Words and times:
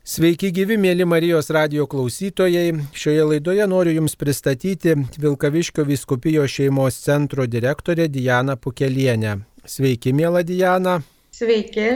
Sveiki 0.00 0.48
gyvi, 0.48 0.78
mėly 0.80 1.04
Marijos 1.04 1.50
radio 1.52 1.84
klausytojai. 1.84 2.70
Šioje 2.96 3.24
laidoje 3.34 3.66
noriu 3.68 3.98
Jums 3.98 4.14
pristatyti 4.16 4.94
Vilkaviškio 5.20 5.84
viskupijo 5.84 6.46
šeimos 6.48 6.96
centro 7.04 7.44
direktorę 7.46 8.08
Dianą 8.08 8.56
Pukelienę. 8.56 9.36
Sveiki, 9.68 10.14
mėla 10.16 10.40
Diana. 10.40 11.02
Sveiki. 11.40 11.88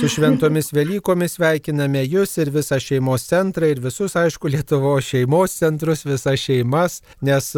Su 0.00 0.08
šventomis 0.12 0.66
Velykomis 0.76 1.38
sveikiname 1.38 2.02
Jūs 2.04 2.34
ir 2.42 2.50
visą 2.52 2.76
šeimos 2.84 3.22
centrą 3.30 3.70
ir 3.72 3.80
visus, 3.80 4.12
aišku, 4.12 4.50
Lietuvo 4.52 4.92
šeimos 5.00 5.54
centrus, 5.56 6.02
visas 6.04 6.42
šeimas, 6.42 6.98
nes 7.24 7.48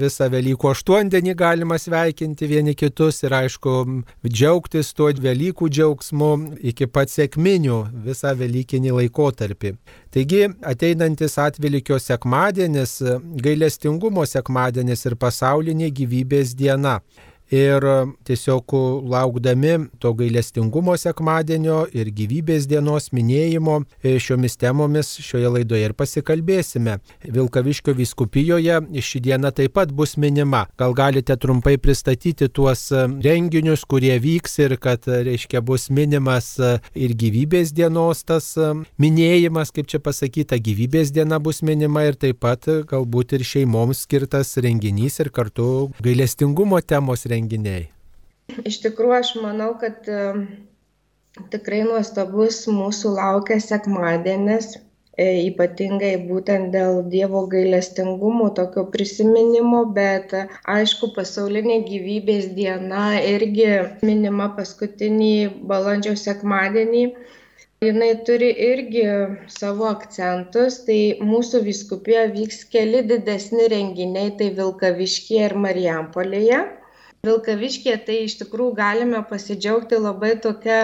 visą 0.00 0.30
Velykų 0.32 0.72
aštuondienį 0.72 1.36
galima 1.36 1.76
sveikinti 1.76 2.48
vieni 2.48 2.72
kitus 2.72 3.20
ir, 3.26 3.36
aišku, 3.36 3.76
džiaugtis 4.24 4.94
tuo 4.96 5.12
Velykų 5.12 5.68
džiaugsmu 5.68 6.32
iki 6.72 6.88
pat 6.88 7.12
sėkminių 7.12 7.78
visą 8.08 8.32
Velykinį 8.40 8.96
laikotarpį. 9.02 9.76
Taigi, 10.08 10.44
ateinantis 10.72 11.36
atvilikio 11.36 12.00
sekmadienis, 12.00 13.02
gailestingumo 13.44 14.24
sekmadienis 14.24 15.04
ir 15.04 15.20
pasaulinė 15.20 15.92
gyvybės 16.00 16.56
diena 16.56 17.02
ir 17.50 17.82
e, 17.82 18.06
tiesiog 18.24 18.72
laukdami 19.08 19.88
to 19.98 20.12
gailestingumo 20.14 20.96
sekmadienio 21.00 21.84
ir 21.96 22.10
gyvybės 22.12 22.68
dienos 22.68 23.10
minėjimo 23.16 23.80
e, 24.02 24.16
šiomis 24.20 24.58
temomis 24.60 25.14
šioje 25.24 25.52
laidoje 25.56 25.88
ir 25.88 25.94
pasikalbėsime. 25.96 26.98
Vilkaviškio 27.24 27.94
viskupijoje 27.96 28.80
ši 29.08 29.22
diena 29.24 29.52
taip 29.54 29.76
pat 29.78 29.92
bus 29.92 30.16
minima. 30.20 30.66
Gal 30.78 30.94
galite 30.96 31.36
trumpai 31.36 31.78
pristatyti 31.80 32.50
tuos 32.52 32.88
e, 32.92 33.06
renginius, 33.24 33.86
kurie 33.88 34.16
vyks 34.20 34.58
ir 34.64 34.76
kad, 34.80 35.08
reiškia, 35.08 35.62
bus 35.64 35.88
minimas 35.90 36.54
ir 36.58 37.14
gyvybės 37.18 37.72
dienos 37.76 38.24
tas 38.28 38.52
minėjimas, 39.00 39.72
kaip 39.74 39.88
čia 39.90 40.00
pasakyta, 40.04 40.58
gyvybės 40.60 41.12
diena 41.14 41.38
bus 41.42 41.62
minima 41.62 42.04
ir 42.08 42.18
taip 42.20 42.40
pat 42.44 42.68
galbūt 42.88 43.34
ir 43.38 43.44
šeimoms 43.46 44.04
skirtas 44.04 44.54
renginys 44.62 45.18
ir 45.22 45.32
kartu 45.34 45.88
gailestingumo 46.04 46.80
temos 46.84 47.24
renginys 47.24 47.37
renginiai? 47.38 47.86
Iš 48.68 48.82
tikrųjų, 48.84 49.14
aš 49.22 49.36
manau, 49.42 49.72
kad 49.80 50.06
tikrai 51.52 51.84
nuostabus 51.86 52.62
mūsų 52.72 53.14
laukia 53.18 53.58
sekmadienis, 53.62 54.76
e, 55.18 55.26
ypatingai 55.48 56.14
būtent 56.30 56.72
dėl 56.74 57.02
Dievo 57.12 57.44
gailestingumo, 57.52 58.48
tokio 58.58 58.86
prisiminimo, 58.94 59.84
bet 59.98 60.34
aišku, 60.76 61.12
pasaulinė 61.18 61.80
gyvybės 61.88 62.50
diena 62.58 63.08
irgi 63.34 63.68
minima 64.02 64.50
paskutinį 64.58 65.34
balandžio 65.72 66.16
sekmadienį. 66.26 67.04
Jis 67.86 68.22
turi 68.26 68.48
irgi 68.66 69.04
savo 69.54 69.84
akcentus, 69.86 70.80
tai 70.86 70.98
mūsų 71.22 71.60
viskupėje 71.68 72.24
vyks 72.32 72.64
keli 72.72 73.04
didesni 73.06 73.68
renginiai, 73.70 74.32
tai 74.40 74.48
Vilkaviškėje 74.56 75.44
ir 75.46 75.54
Marijampolėje 75.66 76.64
vilkaviškyje 77.26 77.94
tai 78.08 78.16
iš 78.24 78.34
tikrųjų 78.42 78.74
galime 78.78 79.20
pasidžiaugti 79.30 79.98
labai 80.02 80.28
tokia 80.44 80.76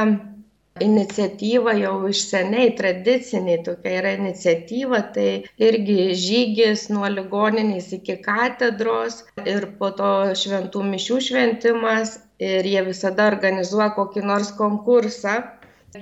iniciatyva 0.87 1.75
jau 1.81 1.93
iš 2.11 2.23
seniai 2.31 2.73
tradiciniai 2.81 3.61
tokia 3.69 3.93
yra 4.01 4.15
iniciatyva 4.19 5.01
tai 5.19 5.29
irgi 5.69 5.99
žygis 6.25 6.83
nuo 6.97 7.11
ligoninės 7.19 7.93
iki 8.01 8.17
katedros 8.27 9.21
ir 9.55 9.69
po 9.83 9.93
to 10.01 10.11
šventų 10.43 10.83
mišių 10.91 11.21
šventimas 11.29 12.17
ir 12.51 12.67
jie 12.75 12.83
visada 12.91 13.31
organizuoja 13.35 13.93
kokį 14.01 14.27
nors 14.33 14.55
konkursą 14.63 15.39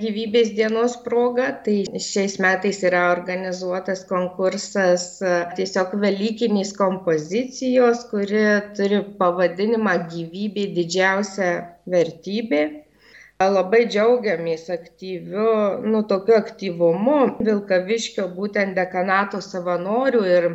gyvybės 0.01 0.47
dienos 0.57 0.93
proga 1.05 1.47
tai 1.65 1.75
šiais 2.01 2.39
metais 2.41 2.79
yra 2.87 3.01
organizuotas 3.11 4.01
konkursas 4.09 5.03
tiesiog 5.57 5.93
velykinės 6.03 6.71
kompozicijos 6.77 8.01
kuri 8.09 8.41
turi 8.79 9.03
pavadinimą 9.19 9.93
gyvybė 10.13 10.65
didžiausia 10.77 11.51
vertybė. 11.95 12.63
Labai 13.43 13.83
džiaugiamės 13.91 14.69
aktyviu 14.71 15.47
nu 15.93 16.01
tokiu 16.09 16.37
aktyvumu 16.39 17.19
vilkaviškio 17.43 18.29
būtent 18.37 18.77
dekanato 18.79 19.41
savanorių 19.43 20.21
ir 20.37 20.47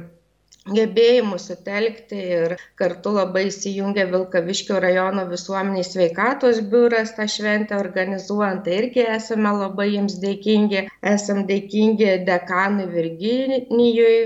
gebėjimu 0.77 1.39
sutelkti 1.43 2.19
ir 2.39 2.55
kartu 2.81 3.15
labai 3.17 3.45
įsijungė 3.51 4.07
Vilkaviškio 4.13 4.81
rajono 4.85 5.27
visuomenės 5.31 5.93
sveikatos 5.95 6.61
biuras 6.75 7.15
tą 7.19 7.29
šventę 7.37 7.79
organizuojant. 7.79 8.65
Tai 8.67 8.77
irgi 8.83 9.07
esame 9.19 9.55
labai 9.63 9.89
jiems 9.95 10.19
dėkingi. 10.25 10.85
Esam 11.15 11.45
dėkingi 11.49 12.13
dekanui 12.29 12.89
Virginijui 12.93 14.19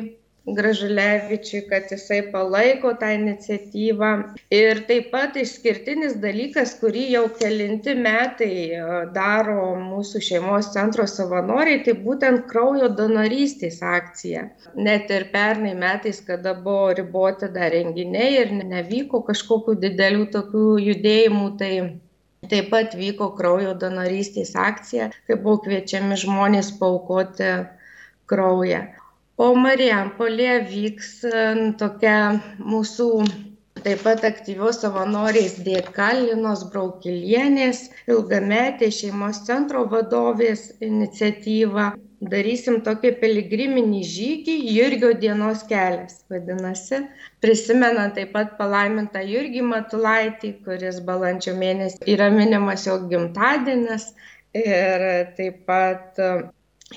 Gražulevičiui, 0.46 1.60
kad 1.70 1.90
jisai 1.94 2.16
palaiko 2.32 2.90
tą 2.98 3.12
iniciatyvą. 3.14 4.08
Ir 4.50 4.80
taip 4.88 5.12
pat 5.12 5.36
išskirtinis 5.38 6.16
dalykas, 6.24 6.72
kurį 6.80 7.04
jau 7.12 7.20
kelinti 7.38 7.94
metai 7.94 8.56
e, 8.74 8.80
daro 9.14 9.68
mūsų 9.78 10.22
šeimos 10.28 10.72
centro 10.74 11.06
savanoriai, 11.06 11.84
tai 11.86 11.94
būtent 12.06 12.48
kraujo 12.50 12.88
donorystės 12.98 13.78
akcija. 13.86 14.48
Net 14.88 15.12
ir 15.14 15.28
pernai 15.36 15.76
metais, 15.78 16.18
kada 16.26 16.56
buvo 16.64 16.88
riboti 16.98 17.46
dar 17.58 17.70
renginiai 17.76 18.32
ir 18.40 18.50
nevyko 18.58 19.22
kažkokių 19.28 19.76
didelių 19.84 20.26
tokių 20.38 20.64
judėjimų, 20.88 21.52
tai 21.62 21.74
Taip 22.50 22.72
pat 22.72 22.96
vyko 22.98 23.28
kraujo 23.38 23.76
donorystės 23.78 24.56
akcija, 24.58 25.04
kai 25.28 25.36
buvo 25.44 25.60
kviečiami 25.62 26.16
žmonės 26.18 26.72
paukoti 26.80 27.52
kraują 28.26 28.80
o 29.40 29.52
marijampolėje 29.58 30.58
vyks 30.68 31.14
tokia 31.80 32.18
mūsų 32.58 33.08
taip 33.82 34.02
pat 34.06 34.22
aktyvios 34.28 34.78
savanorės 34.82 35.56
dėka 35.66 36.12
linos 36.18 36.62
braukilienės 36.70 37.88
ilgametė 38.10 38.90
šeimos 38.94 39.42
centro 39.48 39.84
vadovės 39.90 40.70
iniciatyva. 40.84 41.92
Darysim 42.32 42.76
tokį 42.86 43.10
piligriminį 43.18 44.00
žygį 44.06 44.52
Jurgio 44.76 45.08
dienos 45.18 45.64
kelias, 45.66 46.20
vadinasi, 46.30 47.00
prisimenant 47.42 48.14
taip 48.14 48.30
pat 48.36 48.52
palaimintą 48.60 49.24
Jurgį 49.26 49.64
Matulaitį, 49.66 50.52
kuris 50.62 51.00
balandžio 51.08 51.56
mėnesį 51.58 52.06
yra 52.14 52.30
minimas 52.30 52.86
jo 52.86 53.00
gimtadienis. 53.10 54.12
Ir 54.54 55.02
taip 55.34 55.64
pat 55.66 56.20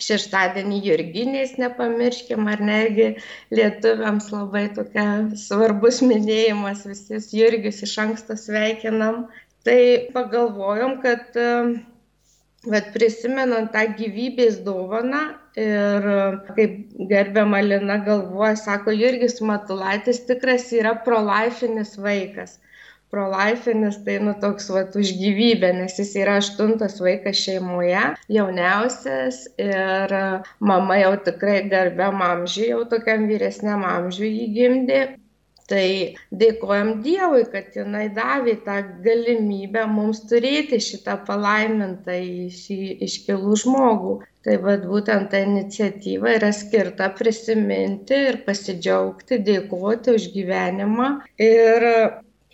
šeštadienį 0.01 0.81
jurginės 0.85 1.55
nepamirškim, 1.61 2.47
ar 2.51 2.61
negi 2.63 3.09
lietuviams 3.55 4.29
labai 4.33 4.67
tokia 4.75 5.07
svarbus 5.39 6.01
minėjimas, 6.05 6.85
visus 6.89 7.31
jurgius 7.35 7.83
iš 7.85 7.97
anksto 8.05 8.37
sveikinam. 8.39 9.25
Tai 9.65 9.79
pagalvojom, 10.13 10.99
kad 11.01 11.37
bet 12.69 12.91
prisimenant 12.93 13.71
tą 13.73 13.85
gyvybės 13.97 14.59
dovaną 14.65 15.23
ir 15.57 16.05
kaip 16.57 16.77
gerbiama 17.09 17.61
Lina 17.63 17.97
galvoja, 18.05 18.55
sako, 18.59 18.93
Jurgis 18.93 19.39
Matulaitis 19.41 20.21
tikras 20.27 20.67
yra 20.75 20.93
prolaifinis 21.05 21.95
vaikas 22.01 22.59
prolaifinis 23.15 24.01
tai 24.05 24.19
nu 24.27 24.35
toks 24.43 24.69
vat 24.75 24.95
už 25.01 25.15
gyvybę 25.21 25.71
nes 25.79 25.97
jis 26.01 26.13
yra 26.19 26.37
aštuntas 26.43 26.99
vaikas 27.07 27.39
šeimoje 27.47 28.05
jauniausias 28.37 29.45
ir 29.71 30.15
mama 30.59 31.01
jau 31.01 31.13
tikrai 31.27 31.61
garbiam 31.75 32.23
amžiuj 32.31 32.73
jau 32.73 32.81
tokiam 32.95 33.29
vyresniam 33.31 33.87
amžiuj 33.95 34.33
jį 34.39 34.49
gimdė. 34.57 35.05
Tai 35.65 35.85
dėkojam 36.41 36.89
dievui 37.05 37.41
kad 37.49 37.73
jinai 37.73 38.03
davė 38.13 38.53
tą 38.67 38.75
galimybę 39.05 39.87
mums 39.89 40.19
turėti 40.29 40.77
šitą 40.87 41.15
palaimintąjį 41.29 42.43
šį 42.59 42.77
iškilų 43.07 43.57
žmogų. 43.63 44.13
Tai 44.45 44.59
vat 44.61 44.85
būtent 44.85 45.31
ta 45.31 45.41
iniciatyva 45.41 46.35
yra 46.35 46.51
skirta 46.53 47.09
prisiminti 47.17 48.19
ir 48.27 48.37
pasidžiaugti 48.45 49.41
dėkoti 49.47 50.13
už 50.19 50.29
gyvenimą. 50.35 51.09
Ir 51.41 51.89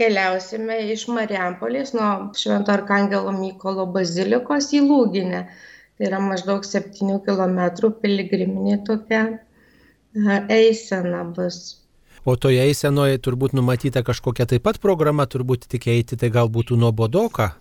keliausime 0.02 0.80
iš 0.94 1.06
Marijampolės 1.14 1.94
nuo 1.94 2.10
Švento 2.38 2.74
Arkangelo 2.74 3.34
Mykolo 3.36 3.86
bazilikos 3.94 4.72
į 4.74 4.82
Lūginę. 4.88 5.46
Tai 5.98 6.08
yra 6.10 6.22
maždaug 6.24 6.66
7 6.66 7.20
km 7.28 7.92
piligriminė 8.02 8.80
tokia 8.88 9.22
eisena 10.50 11.22
bus. 11.36 11.78
O 12.26 12.36
toje 12.38 12.62
eisenoje 12.62 13.18
turbūt 13.26 13.54
numatyta 13.58 14.04
kažkokia 14.06 14.46
taip 14.50 14.66
pat 14.66 14.78
programa, 14.82 15.26
turbūt 15.26 15.66
tik 15.70 15.88
eiti, 15.90 16.18
tai 16.18 16.30
gal 16.34 16.50
būtų 16.54 16.78
nuobodoka? 16.78 17.52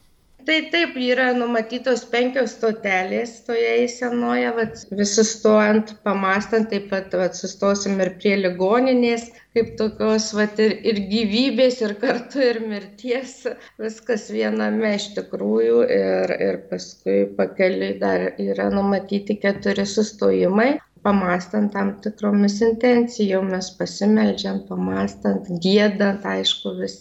Tai 0.46 0.56
taip, 0.72 0.94
yra 0.96 1.30
numatytos 1.36 2.02
penkios 2.12 2.54
stotelės 2.56 3.32
toje 3.46 3.66
eisenoje, 3.82 4.52
vat, 4.56 4.82
visi 4.96 5.24
stojant, 5.26 5.92
pamastant, 6.06 6.70
taip 6.72 6.86
pat 6.92 7.16
vat, 7.20 7.36
sustosim 7.36 8.00
ir 8.00 8.12
prie 8.22 8.36
ligoninės, 8.38 9.26
kaip 9.56 9.74
tokios 9.80 10.30
vat, 10.38 10.60
ir, 10.62 10.76
ir 10.86 11.02
gyvybės, 11.10 11.80
ir 11.84 11.96
kartu 12.00 12.40
ir 12.46 12.62
mirties, 12.70 13.34
viskas 13.82 14.28
viename 14.32 14.94
iš 14.96 15.10
tikrųjų. 15.18 15.82
Ir, 15.98 16.34
ir 16.48 16.60
paskui 16.70 17.18
pakeliui 17.36 17.92
dar 18.00 18.30
yra 18.40 18.70
numatyti 18.72 19.36
keturi 19.42 19.84
sustojimai, 19.88 20.70
pamastant 21.04 21.74
tam 21.76 21.94
tikromis 22.04 22.60
intencijomis, 22.64 23.74
pasimeldžiant, 23.76 24.66
pamastant, 24.72 25.52
gėdant, 25.64 26.24
aišku, 26.36 26.78
vis 26.80 27.00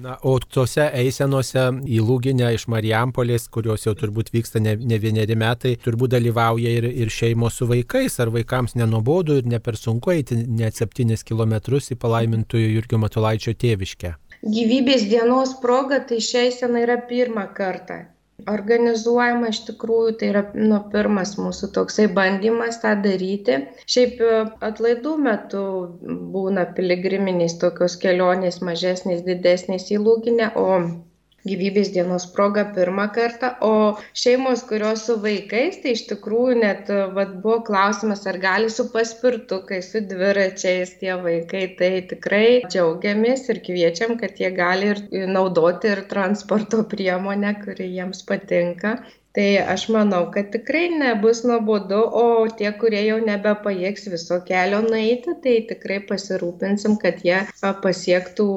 Na, 0.00 0.14
o 0.24 0.38
tose 0.40 0.86
eisenose 0.96 1.66
į 1.84 1.98
Lūginę 2.00 2.46
iš 2.56 2.62
Marijampolės, 2.72 3.48
kurios 3.52 3.82
jau 3.84 3.92
turbūt 3.98 4.30
vyksta 4.32 4.62
ne, 4.62 4.72
ne 4.80 4.96
vieneri 5.02 5.34
metai, 5.36 5.74
turbūt 5.84 6.14
dalyvauja 6.14 6.72
ir, 6.78 6.86
ir 7.02 7.12
šeimos 7.12 7.58
su 7.60 7.68
vaikais, 7.68 8.16
ar 8.24 8.32
vaikams 8.32 8.78
nenuobodu 8.80 9.36
ir 9.42 9.50
ne 9.52 9.60
per 9.60 9.76
sunku 9.76 10.14
eiti 10.14 10.38
net 10.40 10.80
7 10.80 11.20
km 11.28 11.58
į 11.76 11.98
palaimintojų 12.00 12.70
Jurgio 12.78 13.02
Matulaičio 13.02 13.52
tėviškę. 13.60 14.14
Gyvybės 14.40 15.04
dienos 15.10 15.52
proga 15.60 16.00
tai 16.08 16.22
šiai 16.24 16.48
senai 16.56 16.86
yra 16.86 16.96
pirmą 17.10 17.50
kartą 17.52 18.00
organizuojama 18.48 19.50
iš 19.52 19.62
tikrųjų 19.68 20.14
tai 20.20 20.30
yra 20.32 20.42
nu 20.54 20.80
pirmas 20.92 21.36
mūsų 21.40 21.70
toksai 21.76 22.06
bandymas 22.16 22.80
tą 22.82 22.94
daryti. 23.04 23.58
Šiaip 23.90 24.22
e, 24.24 24.40
atlaidų 24.70 25.14
metu 25.26 25.62
būna 26.34 26.66
piligriminės 26.76 27.58
tokios 27.62 27.98
kelionės 28.00 28.60
mažesnės 28.64 29.24
didesnės 29.26 29.90
į 29.94 30.00
lūginę 30.04 30.52
o 30.56 30.68
gyvybės 31.48 31.90
dienos 31.94 32.26
proga 32.34 32.64
pirmą 32.76 33.06
kartą 33.14 33.52
o 33.64 33.72
šeimos 34.22 34.64
kurios 34.68 35.04
su 35.08 35.16
vaikais 35.24 35.78
tai 35.82 35.94
iš 35.96 36.04
tikrųjų 36.10 36.56
net 36.60 36.90
vat 37.16 37.36
buvo 37.44 37.60
klausimas 37.68 38.26
ar 38.30 38.40
gali 38.42 38.70
su 38.72 38.88
paspirtukais 38.92 39.92
su 39.92 40.02
dviračiais 40.10 40.96
tie 41.00 41.14
vaikai. 41.24 41.64
Tai 41.80 41.92
tikrai 42.10 42.44
džiaugiamės 42.66 43.48
ir 43.52 43.62
kviečiam 43.66 44.18
kad 44.20 44.40
jie 44.42 44.50
gali 44.56 44.92
ir 44.94 45.30
naudoti 45.36 45.94
ir 45.94 46.04
transporto 46.10 46.84
priemonę 46.92 47.54
kuri 47.64 47.88
jiems 47.94 48.22
patinka. 48.28 48.98
Tai 49.36 49.48
aš 49.72 49.86
manau 49.94 50.24
kad 50.34 50.48
tikrai 50.50 50.88
nebus 50.90 51.44
nuobodu 51.46 52.00
o 52.22 52.26
tie 52.60 52.72
kurie 52.80 53.04
jau 53.06 53.18
nebepajėgs 53.22 54.08
viso 54.10 54.40
kelio 54.48 54.82
nueiti 54.86 55.36
tai 55.44 55.56
tikrai 55.70 56.00
pasirūpinsim 56.08 56.98
kad 57.04 57.22
jie 57.26 57.38
pasiektų 57.84 58.48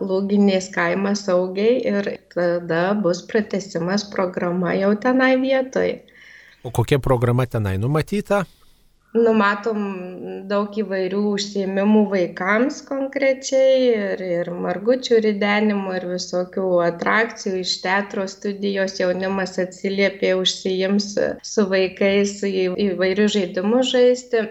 Lūginės 0.00 0.70
kaimą 0.72 1.12
saugiai 1.20 1.74
ir 1.88 2.06
tada 2.32 2.82
bus 3.04 3.20
pratesimas 3.28 4.06
programa 4.14 4.72
jau 4.78 4.94
tenai 5.04 5.34
vietoj. 5.42 5.90
O 6.64 6.70
kokia 6.70 6.98
programa 7.02 7.44
tenai 7.46 7.76
numatyta? 7.82 8.44
Numatom 9.12 9.80
daug 10.48 10.72
įvairių 10.80 11.20
užsiemimų 11.34 12.06
vaikams 12.14 12.78
konkrečiai 12.88 13.74
ir, 13.90 14.22
ir 14.38 14.50
margučių 14.64 15.18
ridenimų 15.26 15.98
ir 15.98 16.06
visokių 16.14 16.64
atrakcijų 16.86 17.60
iš 17.60 17.74
teatro 17.84 18.24
studijos 18.24 18.96
jaunimas 19.02 19.58
atsiliepė, 19.60 20.32
užsijims 20.40 21.12
su 21.44 21.68
vaikais 21.74 22.38
į, 22.48 22.70
įvairius 22.88 23.36
žaidimus 23.36 23.92
žaisti 23.92 24.46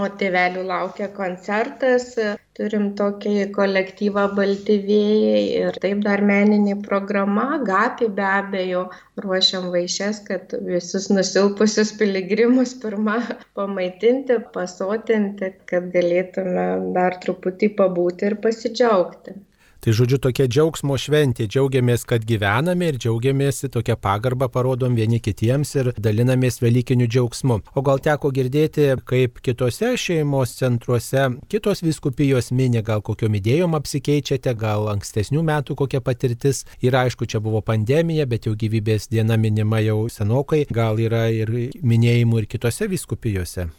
o 0.00 0.08
tėvelių 0.20 0.62
laukia 0.68 1.08
koncertas 1.16 2.12
turim 2.58 2.86
tokį 2.98 3.32
kolektyvą 3.56 4.24
balti 4.36 4.76
vėjai 4.88 5.40
ir 5.60 5.78
taip 5.84 6.02
dar 6.06 6.22
meninė 6.30 6.76
programa. 6.86 7.46
Agapi 7.58 8.08
be 8.18 8.24
abejo 8.28 8.84
ruošiam 9.24 9.68
vaišes 9.74 10.22
kad 10.28 10.54
visus 10.68 11.10
nusilpusius 11.12 11.92
piligrimus 12.00 12.76
pirma 12.84 13.18
pamaitinti 13.58 14.38
pasotinti 14.56 15.52
kad 15.72 15.90
galėtume 15.96 16.68
dar 16.96 17.20
truputį 17.26 17.74
pabūti 17.82 18.30
ir 18.30 18.40
pasidžiaugti 18.46 19.36
Tai 19.86 19.92
žodžiu, 19.94 20.16
tokia 20.18 20.48
džiaugsmo 20.50 20.96
šventė. 20.98 21.44
Džiaugiamės, 21.46 22.02
kad 22.10 22.24
gyvename 22.26 22.88
ir 22.90 22.96
džiaugiamės 22.98 23.68
tokią 23.70 23.94
pagarbą 24.02 24.48
parodom 24.50 24.96
vieni 24.98 25.20
kitiems 25.22 25.74
ir 25.78 25.90
dalinamės 26.02 26.58
Velykiniu 26.58 27.06
džiaugsmu. 27.06 27.60
O 27.78 27.84
gal 27.86 28.02
teko 28.02 28.32
girdėti, 28.34 28.88
kaip 29.06 29.38
kitose 29.46 29.92
šeimos 29.94 30.56
centruose 30.58 31.28
kitos 31.46 31.84
viskupijos 31.86 32.50
minė, 32.50 32.82
gal 32.82 33.06
kokiom 33.06 33.38
idėjom 33.38 33.78
apsikeičiate, 33.78 34.58
gal 34.58 34.90
ankstesnių 34.96 35.46
metų 35.52 35.78
kokia 35.78 36.02
patirtis. 36.02 36.64
Ir 36.82 36.98
aišku, 37.04 37.30
čia 37.30 37.38
buvo 37.38 37.62
pandemija, 37.62 38.26
bet 38.26 38.50
jau 38.50 38.58
gyvybės 38.58 39.06
diena 39.14 39.38
minima 39.38 39.78
jau 39.86 40.08
senokai. 40.10 40.64
Gal 40.66 40.98
yra 40.98 41.28
ir 41.30 41.54
minėjimų 41.78 42.42
ir 42.42 42.54
kitose 42.56 42.90
viskupijose 42.90 43.70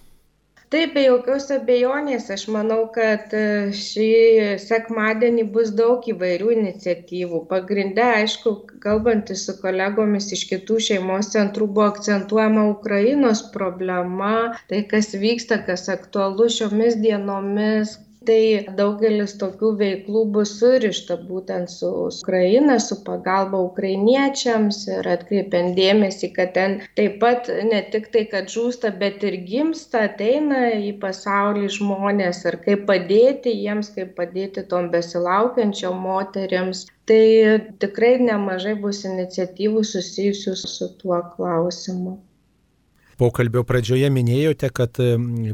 taip 0.73 0.93
be 0.95 1.03
jokios 1.05 1.45
abejonės 1.55 2.25
aš 2.35 2.43
manau 2.55 2.79
kad 2.95 3.33
e, 3.39 3.43
šį 3.81 4.07
sekmadienį 4.63 5.45
bus 5.55 5.71
daug 5.81 6.07
įvairių 6.13 6.49
iniciatyvų. 6.55 7.43
Pagrinde 7.51 8.03
aišku 8.07 8.53
kalbantis 8.83 9.45
su 9.47 9.55
kolegomis 9.61 10.31
iš 10.37 10.43
kitų 10.51 10.79
šeimos 10.89 11.31
centrų 11.35 11.69
buvo 11.77 11.87
akcentuojama 11.93 12.67
ukrainos 12.73 13.45
problema 13.55 14.33
tai 14.71 14.83
kas 14.91 15.13
vyksta 15.23 15.61
kas 15.69 15.87
aktualu 15.93 16.49
šiomis 16.57 16.99
dienomis 17.05 17.97
tai 18.27 18.39
daugelis 18.79 19.33
tokių 19.41 19.69
veiklų 19.81 20.23
bus 20.35 20.53
surišta 20.59 21.17
būtent 21.29 21.71
su 21.73 21.89
Ukraina, 22.07 22.77
su 22.83 22.97
pagalba 23.07 23.61
ukrainiečiams 23.67 24.81
ir 24.89 25.09
atkreipiant 25.13 25.75
dėmesį, 25.79 26.31
kad 26.35 26.53
ten 26.57 26.77
taip 26.99 27.17
pat 27.23 27.49
ne 27.71 27.81
tik 27.93 28.11
tai, 28.13 28.25
kad 28.33 28.51
žūsta, 28.53 28.91
bet 29.03 29.23
ir 29.29 29.39
gimsta, 29.47 30.03
ateina 30.09 30.61
į 30.89 30.93
pasaulį 31.03 31.71
žmonės 31.79 32.43
ir 32.51 32.59
kaip 32.67 32.85
padėti 32.91 33.55
jiems, 33.55 33.93
kaip 33.95 34.13
padėti 34.19 34.67
tom 34.73 34.91
besilaukiančiom 34.93 36.05
moteriams. 36.09 36.85
Tai 37.07 37.23
tikrai 37.79 38.17
nemažai 38.19 38.75
bus 38.83 39.05
iniciatyvų 39.07 39.83
susijusių 39.95 40.55
su 40.59 40.91
tuo 40.99 41.21
klausimu. 41.37 42.17
Pokalbio 43.17 43.63
pradžioje 43.65 44.09
minėjote, 44.13 44.69
kad 44.73 44.99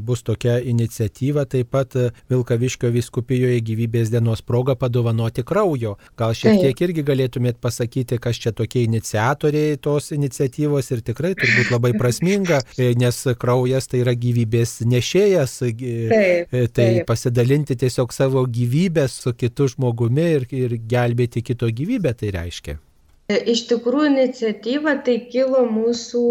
bus 0.04 0.24
tokia 0.28 0.58
iniciatyva 0.60 1.46
taip 1.48 1.70
pat 1.72 1.96
e, 1.96 2.10
Vilkaviškio 2.32 2.92
viskupijoje 2.92 3.62
gyvybės 3.64 4.12
dienos 4.12 4.44
proga 4.44 4.76
padovanoti 4.80 5.46
kraujo. 5.48 5.96
Gal 6.20 6.36
šiek 6.36 6.60
tiek 6.60 6.84
irgi 6.88 7.06
galėtumėt 7.08 7.62
pasakyti, 7.64 8.20
kas 8.24 8.42
čia 8.44 8.52
tokie 8.56 8.84
iniciatoriai 8.88 9.80
tos 9.84 10.12
iniciatyvos 10.16 10.92
ir 10.92 11.04
tikrai 11.08 11.34
turbūt 11.40 11.72
labai 11.72 11.94
prasminga, 12.02 12.62
e, 12.76 12.92
nes 13.00 13.24
kraujas 13.40 13.88
tai 13.92 14.04
yra 14.04 14.16
gyvybės 14.20 14.82
nešėjas, 14.84 15.60
e, 15.70 15.74
taip, 15.74 16.56
tai 16.76 16.90
taip. 17.00 17.04
pasidalinti 17.08 17.80
tiesiog 17.80 18.12
savo 18.16 18.44
gyvybę 18.44 19.08
su 19.12 19.36
kitu 19.38 19.72
žmogumi 19.72 20.32
ir, 20.40 20.50
ir 20.52 20.82
gelbėti 20.84 21.46
kito 21.48 21.72
gyvybę 21.72 22.18
tai 22.20 22.36
reiškia. 22.36 22.82
Iš 23.32 23.60
tikrųjų 23.70 24.08
iniciatyva 24.10 24.94
tai 25.08 25.14
kilo 25.32 25.62
mūsų 25.72 26.24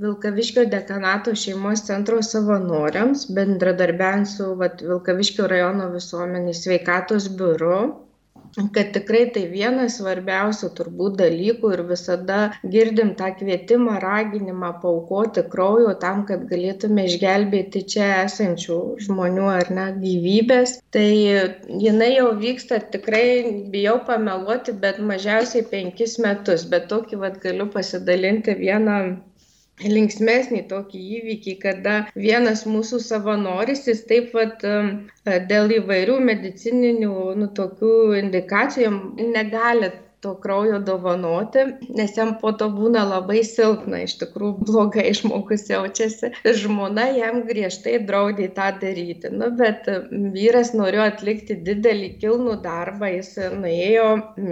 Vilkaviškio 0.00 0.64
dekanato 0.72 1.34
šeimos 1.36 1.82
centro 1.84 2.22
savanoriams, 2.24 3.26
bendradarbiant 3.36 4.30
su 4.30 4.54
vat, 4.62 4.80
Vilkaviškio 4.80 5.48
rajono 5.52 5.90
visuomenės 5.92 6.62
sveikatos 6.64 7.28
biuru 7.36 7.82
kad 8.74 8.92
tikrai 8.94 9.22
tai 9.34 9.44
vienas 9.50 9.98
svarbiausių 9.98 10.70
turbūt 10.78 11.18
dalykų 11.20 11.72
ir 11.76 11.82
visada 11.90 12.38
girdim 12.74 13.12
tą 13.18 13.30
kvietimą, 13.38 13.98
raginimą 14.02 14.72
paukoti 14.82 15.44
kraujo 15.52 15.94
tam, 16.04 16.24
kad 16.28 16.46
galėtume 16.50 17.06
išgelbėti 17.08 17.84
čia 17.94 18.08
esančių 18.24 18.80
žmonių 19.06 19.48
ar 19.54 19.72
ne 19.78 19.86
gyvybės. 20.02 20.76
Tai 20.94 21.06
jinai 21.86 22.12
jau 22.16 22.30
vyksta 22.40 22.80
tikrai, 22.94 23.26
bijau 23.72 23.98
pameluoti, 24.06 24.74
bet 24.84 25.00
mažiausiai 25.12 25.66
penkis 25.72 26.18
metus, 26.22 26.66
bet 26.70 26.88
tokį 26.92 27.22
vad 27.24 27.42
galiu 27.44 27.70
pasidalinti 27.74 28.56
vieną 28.58 29.00
linksmesnį 29.84 30.62
tokį 30.70 31.00
įvykį, 31.18 31.54
kada 31.64 31.94
vienas 32.14 32.66
mūsų 32.68 33.00
savanoris, 33.04 33.86
jis 33.88 34.04
taip 34.10 34.30
pat 34.34 34.64
dėl 35.52 35.74
įvairių 35.80 36.18
medicininių 36.30 37.14
nu, 37.40 37.50
tokių 37.60 37.94
indikacijų 38.20 38.92
negali 39.36 39.92
to 40.20 40.34
kraujo 40.40 40.78
dovanoti, 40.78 41.58
nes 41.88 42.16
jam 42.16 42.34
po 42.40 42.52
to 42.52 42.68
būna 42.72 43.06
labai 43.08 43.40
silpna, 43.46 44.02
iš 44.04 44.18
tikrųjų 44.20 44.66
blogai 44.68 45.08
žmogus 45.18 45.66
jaučiasi. 45.70 46.32
Žmona 46.60 47.06
jam 47.16 47.42
griežtai 47.48 47.98
draudė 48.06 48.50
tą 48.56 48.68
daryti. 48.82 49.30
Nu, 49.32 49.50
bet 49.56 49.88
vyras 50.34 50.74
norėjo 50.76 51.06
atlikti 51.08 51.56
didelį 51.64 52.10
kilnų 52.20 52.58
darbą, 52.64 53.08
jis 53.14 53.32
nuėjo 53.56 54.08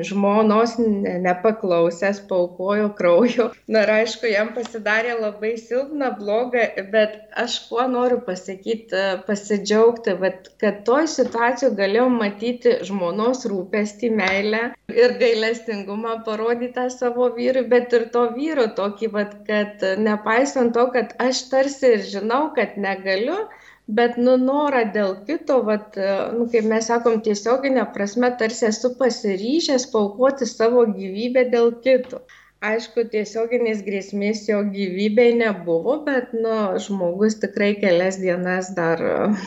žmonos 0.08 0.78
nepaklausęs, 0.80 2.22
paukojo 2.30 2.88
kraujo. 2.98 3.50
Na 3.68 3.84
ir 3.84 3.94
aišku, 3.98 4.28
jam 4.32 4.54
pasidarė 4.56 5.18
labai 5.20 5.54
silpna, 5.60 6.14
bloga, 6.16 6.64
bet 6.92 7.20
aš 7.36 7.60
kuo 7.68 7.84
noriu 7.90 8.22
pasakyti, 8.24 9.04
pasidžiaugti, 9.28 10.16
vat, 10.22 10.48
kad 10.62 10.82
toj 10.88 11.08
situacijoje 11.12 11.76
galėjau 11.76 12.08
matyti 12.12 12.78
žmonos 12.88 13.44
rūpestį, 13.50 14.12
meilę 14.16 14.62
ir 14.88 15.16
gailestį 15.20 15.57
gailestingumą 15.58 16.24
parodyti 16.24 16.90
savo 16.90 17.30
vyrui, 17.34 17.68
bet 17.68 17.92
ir 17.92 18.08
to 18.12 18.30
vyro 18.34 18.66
tokį, 18.76 19.10
vat, 19.12 19.34
kad 19.46 19.82
nepaisant 19.98 20.74
to, 20.74 20.90
kad 20.92 21.14
aš 21.18 21.48
tarsi 21.50 21.94
ir 21.96 22.00
žinau, 22.00 22.52
kad 22.54 22.76
negaliu, 22.76 23.48
bet 23.88 24.16
nu 24.18 24.36
norą 24.36 24.84
dėl 24.92 25.16
kito, 25.26 25.62
vat, 25.64 25.96
nu, 26.36 26.48
kaip 26.52 26.64
mes 26.64 26.86
sakom, 26.86 27.20
tiesioginė 27.20 27.86
prasme, 27.94 28.30
tarsi 28.38 28.66
esu 28.68 28.94
pasiryžęs 28.98 29.90
paukoti 29.92 30.46
savo 30.46 30.86
gyvybę 30.86 31.48
dėl 31.50 31.72
kito. 31.82 32.22
Aišku 32.58 33.04
tiesioginės 33.12 33.84
grėsmės 33.86 34.48
jo 34.48 34.64
gyvybei 34.66 35.36
nebuvo 35.38 36.00
bet 36.02 36.32
nu 36.34 36.74
žmogus 36.82 37.38
tikrai 37.38 37.76
kelias 37.78 38.18
dienas 38.18 38.72
dar 38.74 38.98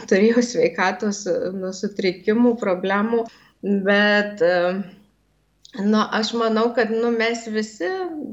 turėjo 0.08 0.40
sveikatos 0.48 1.26
nu 1.52 1.74
sutrikimų 1.76 2.56
problemų 2.64 3.26
bet 3.62 4.40
nu 5.80 5.98
aš 6.12 6.34
manau 6.34 6.74
kad 6.76 6.90
nu 6.92 7.10
mes 7.20 7.44
visi 7.58 7.88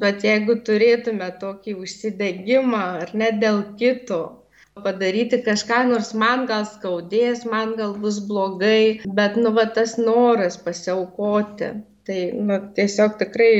vat 0.05 0.25
jeigu 0.27 0.57
turėtume 0.69 1.29
tokį 1.43 1.75
užsidegimą 1.85 2.81
ar 3.05 3.13
ne 3.23 3.29
dėl 3.45 3.61
kito 3.83 4.19
padaryti 4.87 5.39
kažką 5.51 5.79
nors 5.93 6.11
man 6.25 6.47
gal 6.51 6.67
skaudės 6.73 7.45
man 7.55 7.77
gal 7.83 7.95
bus 8.07 8.19
blogai 8.33 8.83
bet 9.21 9.39
nu 9.45 9.55
va 9.61 9.69
tas 9.79 9.97
noras 10.03 10.59
pasiaukoti 10.67 11.71
tai 12.09 12.21
nu 12.49 12.57
tiesiog 12.77 13.17
tikrai 13.21 13.51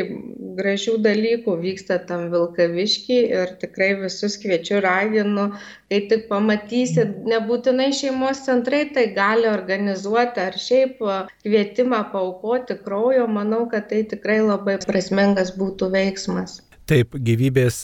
gražių 0.59 0.93
dalykų 1.07 1.55
vyksta 1.65 1.99
tam 2.11 2.23
vilkavišky 2.35 3.19
ir 3.41 3.51
tikrai 3.65 3.89
visus 4.03 4.37
kviečiu 4.45 4.79
raginu 4.87 5.45
kai 5.93 5.99
tik 6.13 6.25
pamatysit 6.31 7.13
nebūtinai 7.33 7.91
šeimos 8.01 8.41
centrai 8.49 8.81
tai 8.97 9.05
gali 9.21 9.51
organizuoti 9.53 10.45
ar 10.47 10.57
šiaip 10.69 11.03
kvietimą 11.45 12.01
paaukoti 12.17 12.79
kraujo 12.89 13.29
manau 13.41 13.67
kad 13.77 13.91
tai 13.93 14.01
tikrai 14.15 14.41
labai 14.49 14.79
prasmingas 14.89 15.53
būtų 15.61 15.93
veiksmas 15.99 16.59
Taip, 16.89 17.19
gyvybės 17.21 17.83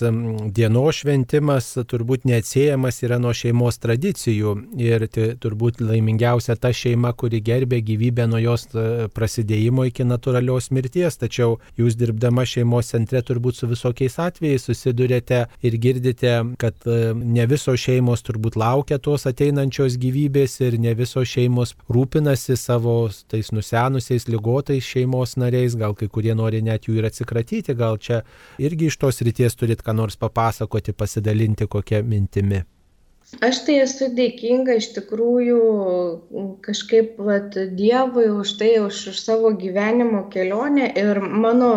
dienos 0.57 1.03
šventimas 1.03 1.67
turbūt 1.91 2.23
neatsiejamas 2.25 3.03
yra 3.05 3.19
nuo 3.21 3.35
šeimos 3.37 3.77
tradicijų 3.83 4.55
ir 4.81 5.03
turbūt 5.43 5.83
laimingiausia 5.85 6.55
ta 6.57 6.71
šeima, 6.73 7.11
kuri 7.13 7.43
gerbė 7.45 7.83
gyvybę 7.85 8.25
nuo 8.33 8.41
jos 8.41 8.65
e, 8.73 8.85
prasidėjimo 9.13 9.85
iki 9.91 10.07
natūralios 10.09 10.71
mirties. 10.73 11.19
Tačiau 11.21 11.59
jūs 11.77 11.99
dirbdama 12.01 12.47
šeimos 12.49 12.95
centre 12.95 13.21
turbūt 13.21 13.59
su 13.59 13.69
visokiais 13.69 14.17
atvejais 14.25 14.65
susidurėte 14.71 15.43
ir 15.61 15.77
girdite, 15.85 16.33
kad 16.57 16.89
e, 16.89 17.13
ne 17.13 17.45
visos 17.51 17.85
šeimos 17.85 18.25
turbūt 18.25 18.57
laukia 18.57 18.97
tos 18.97 19.29
ateinančios 19.29 19.99
gyvybės 20.01 20.57
ir 20.65 20.79
ne 20.81 20.97
visos 20.97 21.29
šeimos 21.29 21.77
rūpinasi 21.93 22.57
savo 22.57 22.97
tais 23.29 23.53
nusenusiais, 23.53 24.31
lygotais 24.33 24.89
šeimos 24.95 25.37
nariais, 25.37 25.77
gal 25.77 25.93
kai 25.93 26.09
kurie 26.09 26.33
nori 26.33 26.65
net 26.65 26.89
jų 26.89 27.03
ir 27.03 27.13
atsikratyti, 27.13 27.77
gal 27.77 28.01
čia 28.01 28.25
irgi 28.57 28.94
iš 28.94 28.94
tos 29.01 29.21
ryties 29.27 29.57
turit 29.59 29.83
ką 29.83 29.95
nors 29.97 30.17
papasakoti, 30.21 30.93
pasidalinti 30.93 31.69
kokią 31.71 32.03
mintimi? 32.07 32.63
Aš 33.43 33.63
tai 33.67 33.79
esu 33.83 34.11
dėkinga 34.15 34.77
iš 34.79 34.91
tikrųjų 34.99 35.61
kažkaip 36.67 37.17
vat, 37.19 37.57
Dievui 37.79 38.27
už 38.31 38.53
tai, 38.61 38.75
už, 38.85 39.01
už 39.15 39.21
savo 39.21 39.51
gyvenimo 39.59 40.27
kelionę 40.31 40.91
ir 41.01 41.21
mano 41.25 41.71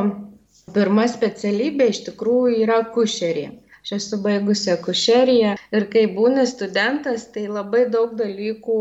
pirma 0.75 1.07
specialybė 1.07 1.87
iš 1.93 2.03
tikrųjų 2.09 2.65
yra 2.65 2.81
kušerė 2.93 3.47
aš 3.87 3.95
esu 3.95 4.17
baigusi 4.23 4.71
akušeriją 4.71 5.51
ir 5.77 5.85
kai 5.91 6.01
būni 6.15 6.43
studentas 6.49 7.21
tai 7.35 7.43
labai 7.57 7.83
daug 7.91 8.15
dalykų 8.19 8.79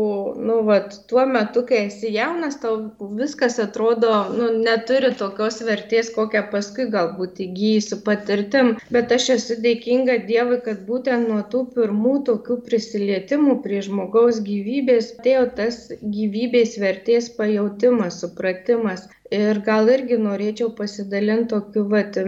nu 0.49 0.57
vat 0.69 0.97
tuo 1.11 1.23
metu 1.35 1.63
kai 1.69 1.79
esi 1.85 2.11
jaunas 2.15 2.59
tau 2.63 2.73
viskas 3.21 3.55
atrodo 3.65 4.11
nu 4.39 4.49
neturi 4.65 5.13
tokios 5.21 5.61
vertės 5.69 6.11
kokią 6.17 6.43
paskui 6.51 6.89
galbūt 6.97 7.39
įgyji 7.47 7.85
su 7.87 8.01
patirtim. 8.09 8.73
Bet 8.97 9.15
aš 9.17 9.29
esu 9.37 9.59
dėkinga 9.67 10.19
dievui 10.27 10.59
kad 10.67 10.83
būtent 10.91 11.31
nuo 11.31 11.39
tų 11.55 11.63
pirmų 11.77 12.15
tokių 12.31 12.59
prisilietimų 12.67 13.57
prie 13.63 13.81
žmogaus 13.87 14.43
gyvybės 14.51 15.13
atėjo 15.17 15.47
tas 15.61 15.81
gyvybės 16.19 16.77
vertės 16.83 17.31
pajautimas 17.39 18.19
supratimas. 18.25 19.07
Ir 19.31 19.63
gal 19.71 19.89
irgi 19.91 20.19
norėčiau 20.29 20.73
pasidalint 20.75 21.53
tokiu 21.55 21.87
vat 21.95 22.19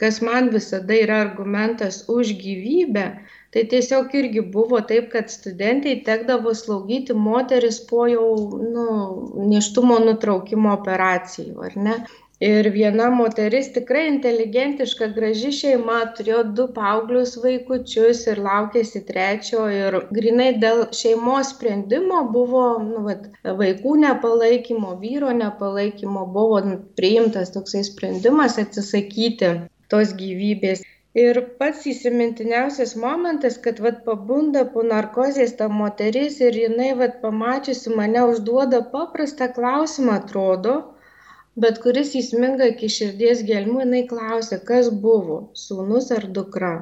kas 0.00 0.22
man 0.24 0.48
visada 0.54 0.96
yra 0.96 1.20
argumentas 1.26 2.04
už 2.08 2.32
gyvybę, 2.40 3.04
tai 3.52 3.64
tiesiog 3.72 4.14
irgi 4.20 4.42
buvo 4.54 4.80
taip, 4.92 5.10
kad 5.12 5.28
studentai 5.32 5.98
tekdavo 6.06 6.54
slaugyti 6.54 7.16
moteris 7.26 7.82
po 7.90 8.06
jau 8.08 8.30
nu, 8.76 8.86
neštumo 9.52 9.98
nutraukimo 10.06 10.72
operacijų, 10.78 11.54
ar 11.68 11.78
ne? 11.88 12.00
Ir 12.48 12.70
viena 12.72 13.10
moteris 13.12 13.66
tikrai 13.74 14.06
inteligentiška, 14.08 15.10
graži 15.16 15.50
šeima, 15.52 15.96
turėjo 16.16 16.38
du 16.58 16.64
paauglius 16.76 17.34
vaikučius 17.42 18.22
ir 18.32 18.40
laukėsi 18.46 19.02
trečio. 19.10 19.66
Ir 19.80 19.98
grinai 20.18 20.46
dėl 20.62 20.86
šeimos 20.96 21.50
sprendimo 21.52 22.22
buvo, 22.36 22.62
nu, 22.86 23.02
vat, 23.10 23.26
vaikų 23.60 23.98
nepalaikymo, 24.06 24.94
vyro 25.02 25.34
nepalaikymo, 25.42 26.24
buvo 26.38 26.62
priimtas 26.96 27.52
toksai 27.58 27.84
sprendimas 27.90 28.56
atsisakyti 28.64 29.52
tos 29.94 30.14
gyvybės. 30.22 30.82
Ir 31.20 31.40
pats 31.60 31.86
įsimintiniausias 31.92 32.92
momentas, 33.04 33.56
kad 33.64 33.80
vat 33.86 34.04
pabunda 34.06 34.62
po 34.74 34.84
narkozės 34.90 35.56
ta 35.60 35.66
moteris 35.80 36.38
ir 36.48 36.58
jinai 36.62 36.92
vat 37.00 37.18
pamačiusi 37.24 37.96
mane 38.00 38.22
užduoda 38.32 38.80
paprastą 38.94 39.50
klausimą, 39.56 40.20
atrodo, 40.22 40.76
bet 41.64 41.82
kuris 41.86 42.14
įsminga 42.22 42.70
iki 42.74 42.92
širdies 43.00 43.42
gelmių, 43.50 43.82
jinai 43.84 44.06
klausia, 44.14 44.62
kas 44.72 44.94
buvo, 45.08 45.42
sūnus 45.66 46.14
ar 46.18 46.30
dukra 46.38 46.74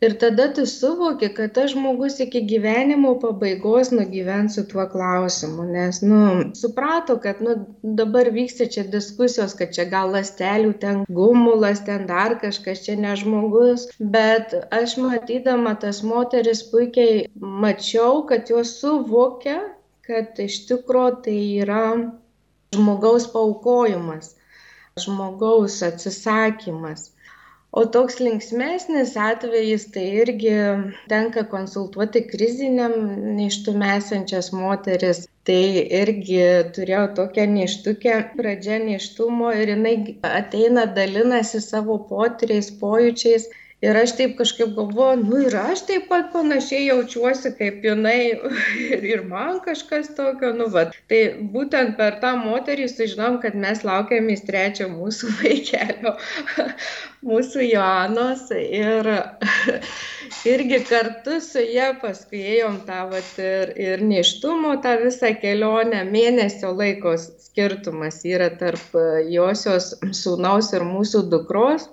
ir 0.00 0.14
tada 0.18 0.46
tu 0.54 0.64
suvoki 0.66 1.28
kad 1.34 1.52
tas 1.54 1.70
žmogus 1.72 2.18
iki 2.24 2.42
gyvenimo 2.50 3.14
pabaigos 3.22 3.90
nugyvens 3.90 4.54
su 4.58 4.62
tuo 4.72 4.84
klausimu 4.92 5.64
nes 5.72 6.00
nu 6.02 6.20
suprato 6.60 7.16
kad 7.24 7.40
nu 7.46 7.54
dabar 8.00 8.30
vyksta 8.36 8.68
čia 8.74 8.84
diskusijos 8.92 9.56
kad 9.58 9.74
čia 9.74 9.88
gal 9.94 10.12
ląstelių 10.14 10.72
ten 10.84 11.02
gumulas 11.18 11.82
ten 11.88 12.06
dar 12.12 12.36
kažkas 12.44 12.84
čia 12.84 12.96
ne 12.96 13.16
žmogus. 13.22 13.88
Bet 13.98 14.54
aš 14.80 14.96
matydama 15.02 15.74
tas 15.82 16.02
moteris 16.12 16.62
puikiai 16.70 17.26
mačiau 17.66 18.22
kad 18.30 18.54
jos 18.54 18.78
suvokia 18.80 19.58
kad 20.06 20.38
iš 20.46 20.62
tikro 20.70 21.10
tai 21.24 21.38
yra 21.64 21.84
žmogaus 22.74 23.26
paaukojimas 23.34 24.34
žmogaus 25.02 25.82
atsisakymas 25.90 27.10
o 27.78 27.84
toks 27.94 28.18
linksmesnis 28.26 29.14
atvejis 29.28 29.84
tai 29.94 30.04
irgi 30.22 30.54
tenka 31.12 31.44
konsultuoti 31.52 32.24
kriziniam 32.32 32.94
nėštume 33.38 33.90
esančias 33.96 34.50
moteris. 34.60 35.26
Tai 35.48 35.60
irgi 36.00 36.40
turėjau 36.76 37.04
tokią 37.20 37.46
nėštukę 37.54 38.16
pradžia 38.40 38.80
nėštumo 38.82 39.52
ir 39.60 39.72
jinai 39.72 39.94
ateina 40.40 40.84
dalinasi 40.98 41.62
savo 41.64 41.96
potyriais 42.10 42.68
pojūčiais 42.82 43.48
ir 43.84 43.96
aš 44.00 44.12
taip 44.18 44.34
kažkaip 44.38 44.72
galvoju 44.74 45.18
nu 45.22 45.40
ir 45.46 45.54
aš 45.60 45.84
taip 45.90 46.08
pat 46.10 46.32
panašiai 46.32 46.88
jaučiuosi 46.88 47.52
kaip 47.58 47.84
jinai 47.86 48.18
ir 48.94 49.04
ir 49.12 49.22
man 49.30 49.60
kažkas 49.66 50.10
tokio 50.16 50.50
nu 50.56 50.66
vat. 50.74 50.96
Tai 51.10 51.20
būtent 51.54 51.94
per 52.00 52.18
tą 52.24 52.34
moterį 52.40 52.88
sužinojom 52.90 53.38
kad 53.44 53.58
mes 53.66 53.84
laukiamės 53.86 54.42
trečio 54.48 54.88
mūsų 54.94 55.30
vaikelio 55.42 56.14
mūsų 57.28 57.68
joanos. 57.68 58.48
Ir 58.58 59.12
irgi 60.54 60.82
kartu 60.88 61.38
su 61.44 61.62
ja 61.62 61.92
paskui 62.02 62.42
ėjom 62.56 62.80
tą 62.88 63.04
vat 63.12 63.30
ir 63.42 63.72
ir 63.78 64.04
nėštumo 64.10 64.74
tą 64.82 64.96
visą 65.04 65.30
kelionę. 65.38 66.02
Mėnesio 66.10 66.74
laiko 66.74 67.14
skirtumas 67.22 68.24
yra 68.26 68.50
tarp 68.58 69.00
josios 69.30 69.92
sūnaus 70.24 70.74
ir 70.74 70.86
mūsų 70.90 71.28
dukros 71.30 71.86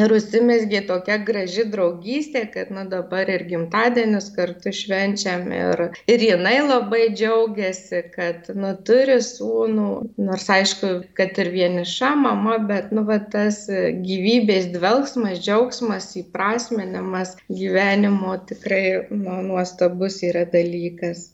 ir 0.00 0.12
užsimezgė 0.16 0.78
tokia 0.88 1.16
graži 1.30 1.62
draugystė 1.72 2.42
kad 2.54 2.70
nu 2.76 2.82
dabar 2.92 3.30
ir 3.32 3.42
gimtadienius 3.50 4.28
kartu 4.36 4.70
švenčiam 4.78 5.42
ir 5.56 5.82
ir 6.14 6.24
jinai 6.28 6.54
labai 6.68 7.00
džiaugiasi 7.18 8.00
kad 8.14 8.48
nu 8.62 8.70
turi 8.90 9.18
sūnų 9.26 9.88
nors 10.28 10.48
aišku 10.56 10.92
kad 11.20 11.42
ir 11.44 11.52
vieniša 11.58 12.12
mama 12.22 12.56
bet 12.72 12.94
nu 12.98 13.04
va 13.12 13.20
tas 13.36 13.60
gyvybės 14.08 14.70
dvelksmas 14.78 15.44
džiaugsmas 15.44 16.08
įprasminimas 16.24 17.36
gyvenimo 17.60 18.38
tikrai 18.52 18.84
nu 19.26 19.38
nuostabus 19.52 20.22
yra 20.32 20.48
dalykas 20.56 21.28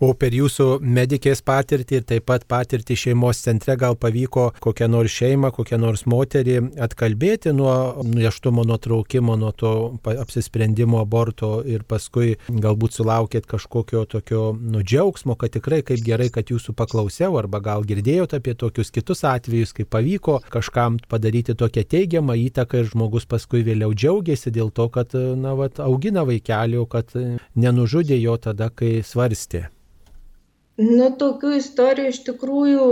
O 0.00 0.14
per 0.16 0.32
jūsų 0.32 0.78
medikės 0.80 1.42
patirtį 1.44 1.98
ir 1.98 2.04
taip 2.08 2.24
pat 2.30 2.46
patirtį 2.48 2.94
šeimos 2.96 3.42
centre 3.44 3.74
gal 3.76 3.98
pavyko 4.00 4.46
kokią 4.64 4.86
nors 4.88 5.12
šeimą, 5.12 5.50
kokią 5.52 5.76
nors 5.76 6.06
moterį 6.08 6.54
atkalbėti 6.86 7.52
nuo 7.52 7.74
neštumo 8.08 8.62
nutraukimo, 8.64 9.34
nuo 9.36 9.50
to 9.52 9.72
apsisprendimo 10.08 11.02
aborto 11.04 11.50
ir 11.68 11.84
paskui 11.84 12.38
galbūt 12.48 12.96
sulaukėt 12.96 13.44
kažkokio 13.50 14.06
tokio 14.08 14.44
nudžiaugsmo, 14.56 15.36
kad 15.36 15.52
tikrai 15.58 15.82
kaip 15.84 16.00
gerai, 16.06 16.30
kad 16.32 16.48
jūsų 16.48 16.72
paklausiau 16.78 17.36
arba 17.36 17.60
gal 17.60 17.84
girdėjote 17.84 18.40
apie 18.40 18.54
tokius 18.56 18.88
kitus 18.94 19.20
atvejus, 19.28 19.74
kai 19.76 19.84
pavyko 19.84 20.38
kažkam 20.54 20.96
padaryti 21.12 21.52
tokią 21.52 21.84
teigiamą 21.84 22.38
įtaką 22.46 22.80
ir 22.80 22.88
žmogus 22.94 23.28
paskui 23.28 23.60
vėliau 23.68 23.92
džiaugiasi 23.92 24.54
dėl 24.56 24.72
to, 24.72 24.88
kad 24.88 25.12
na, 25.12 25.52
vat, 25.60 25.76
augina 25.84 26.24
vaikelį, 26.24 26.80
kad 26.88 27.12
nenužudė 27.52 28.16
jo 28.22 28.38
tada, 28.40 28.70
kai 28.72 29.02
svarstė. 29.04 29.66
Nu, 30.80 31.10
tokių 31.20 31.50
istorijų 31.58 32.10
iš 32.14 32.18
tikrųjų, 32.24 32.84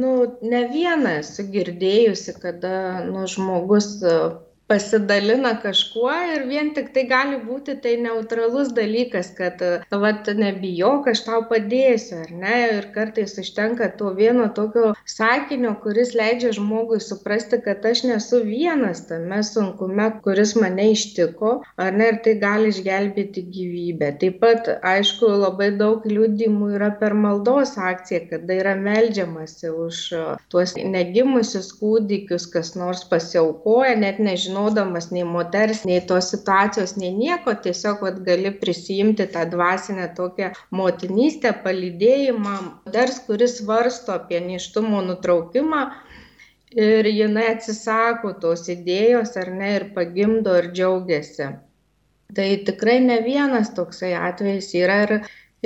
nu, 0.00 0.12
ne 0.52 0.60
vieną 0.72 1.18
esu 1.20 1.44
girdėjusi, 1.52 2.32
kada, 2.40 2.76
nu, 3.08 3.26
žmogus 3.28 3.90
pasidalina 4.66 5.52
kažkuo 5.62 6.12
ir 6.34 6.44
vien 6.48 6.72
tik 6.74 6.88
tai 6.94 7.04
gali 7.10 7.38
būti 7.42 7.76
tai 7.82 7.94
neutralus 8.02 8.72
dalykas, 8.74 9.30
kad, 9.38 9.62
vat, 10.04 10.26
nebijok, 10.40 11.06
aš 11.12 11.22
tau 11.28 11.44
padėsiu, 11.50 12.18
ar 12.24 12.32
ne? 12.34 12.56
Ir 12.78 12.88
kartais 12.94 13.36
užtenka 13.42 13.88
to 14.00 14.10
vieno 14.18 14.48
tokio 14.56 14.92
sakinio, 15.06 15.76
kuris 15.84 16.14
leidžia 16.18 16.50
žmogui 16.56 16.98
suprasti, 17.04 17.60
kad 17.62 17.86
aš 17.86 18.02
nesu 18.10 18.42
vienas 18.46 19.04
tame 19.10 19.38
sunkume, 19.46 20.08
kuris 20.24 20.56
mane 20.58 20.90
ištiko, 20.96 21.52
ar 21.78 21.94
ne? 21.94 22.10
Ir 22.10 22.20
tai 22.26 22.36
gali 22.42 22.74
išgelbėti 22.74 23.46
gyvybę. 23.54 24.10
Taip 24.22 24.40
pat, 24.42 24.72
aišku, 24.94 25.30
labai 25.44 25.70
daug 25.78 26.06
liūdimų 26.10 26.72
yra 26.80 26.90
per 26.98 27.14
maldos 27.14 27.76
akciją, 27.78 28.24
kada 28.34 28.58
yra 28.58 28.74
melžiamasi 28.82 29.70
už 29.70 30.02
tuos 30.50 30.74
negimusius 30.76 31.70
kūdikius, 31.78 32.50
kas 32.50 32.74
nors 32.78 33.06
pasiaukoja, 33.10 33.94
net 34.02 34.18
nežinau 34.22 34.55
nežinodamas 34.56 35.10
nei 35.10 35.24
moters, 35.24 35.84
nei 35.84 36.00
tos 36.00 36.30
situacijos, 36.30 36.96
nei 36.96 37.12
nieko, 37.12 37.54
tiesiog 37.54 38.02
vat, 38.02 38.22
gali 38.24 38.50
prisijimti 38.50 39.26
tą 39.26 39.44
dvasinę 39.50 40.14
tokią 40.16 40.52
motinystę, 40.70 41.52
palydėjimą, 41.64 42.84
moters, 42.86 43.20
kuris 43.26 43.62
varsto 43.66 44.12
apie 44.12 44.40
neštumo 44.40 45.02
nutraukimą 45.02 45.90
ir 46.72 47.06
jinai 47.06 47.52
atsisako 47.54 48.32
tos 48.40 48.68
idėjos 48.68 49.36
ar 49.36 49.50
ne 49.50 49.76
ir 49.76 49.92
pagimdo 49.94 50.56
ir 50.58 50.72
džiaugiasi. 50.72 51.52
Tai 52.34 52.48
tikrai 52.66 53.00
ne 53.00 53.20
vienas 53.22 53.70
toksai 53.74 54.14
atvejis 54.18 54.74
yra 54.74 55.02
ir 55.04 55.12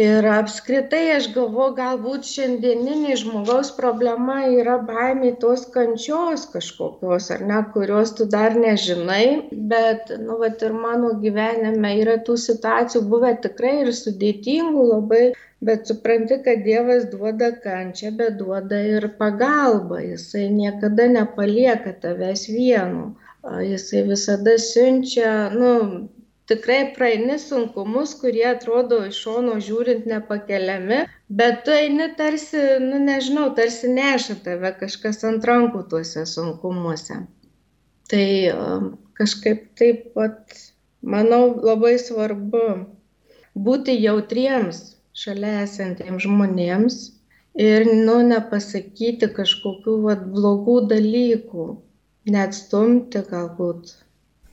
ir 0.04 0.26
apskritai 0.32 1.02
aš 1.14 1.26
galvoju 1.34 1.74
galbūt 1.78 2.28
šiandieninė 2.28 3.16
žmogaus 3.22 3.70
problema 3.78 4.36
yra 4.60 4.76
baimė 4.90 5.32
tos 5.44 5.66
kančios 5.74 6.46
kažkokios 6.54 7.28
ar 7.36 7.44
ne 7.50 7.60
kurios 7.74 8.14
tu 8.20 8.26
dar 8.34 8.56
nežinai 8.64 9.24
bet 9.72 10.12
nu 10.24 10.38
vat 10.42 10.64
ir 10.68 10.76
mano 10.86 11.12
gyvenime 11.24 11.92
yra 12.02 12.16
tų 12.28 12.38
situacijų 12.46 13.04
buvę 13.14 13.36
tikrai 13.46 13.76
ir 13.84 13.92
sudėtingų 14.02 14.88
labai 14.92 15.22
bet 15.70 15.90
supranti 15.92 16.40
kad 16.44 16.62
dievas 16.66 17.08
duoda 17.14 17.50
kančią 17.64 18.14
bet 18.20 18.38
duoda 18.40 18.78
ir 18.94 19.10
pagalbą. 19.18 19.98
Jisai 20.06 20.46
niekada 20.54 21.08
nepalieka 21.16 21.92
tavęs 22.04 22.46
vieno 22.48 23.10
jisai 23.44 24.02
visada 24.08 24.56
siunčia 24.58 25.50
nu 25.50 26.08
tikrai 26.50 26.80
praeini 26.96 27.38
sunkumus, 27.38 28.16
kurie 28.20 28.46
atrodo 28.50 29.00
iš 29.08 29.20
šono 29.24 29.58
žiūrint 29.66 30.08
nepakeliami, 30.10 31.04
bet 31.40 31.62
tu 31.66 31.74
eini 31.74 32.08
tarsi, 32.18 32.62
nu 32.82 32.98
nežinau, 33.04 33.50
tarsi 33.58 33.90
neša 33.94 34.40
tave 34.46 34.72
kažkas 34.80 35.22
ant 35.30 35.46
rankų 35.50 35.84
tuose 35.92 36.26
sunkumuose. 36.26 37.20
Tai 38.10 38.26
um, 38.54 38.90
kažkaip 39.20 39.68
taip 39.78 40.08
pat, 40.16 40.58
manau, 41.14 41.44
labai 41.70 41.94
svarbu 42.02 42.66
būti 43.54 43.94
jautriems 44.00 44.82
šalia 45.22 45.62
esantiems 45.62 46.26
žmonėms 46.26 47.00
ir, 47.62 47.86
nu, 47.86 48.18
nepasakyti 48.26 49.30
kažkokių 49.38 49.96
vat, 50.08 50.26
blogų 50.34 50.80
dalykų, 50.90 51.66
neatstumti 52.34 53.22
galbūt 53.30 53.94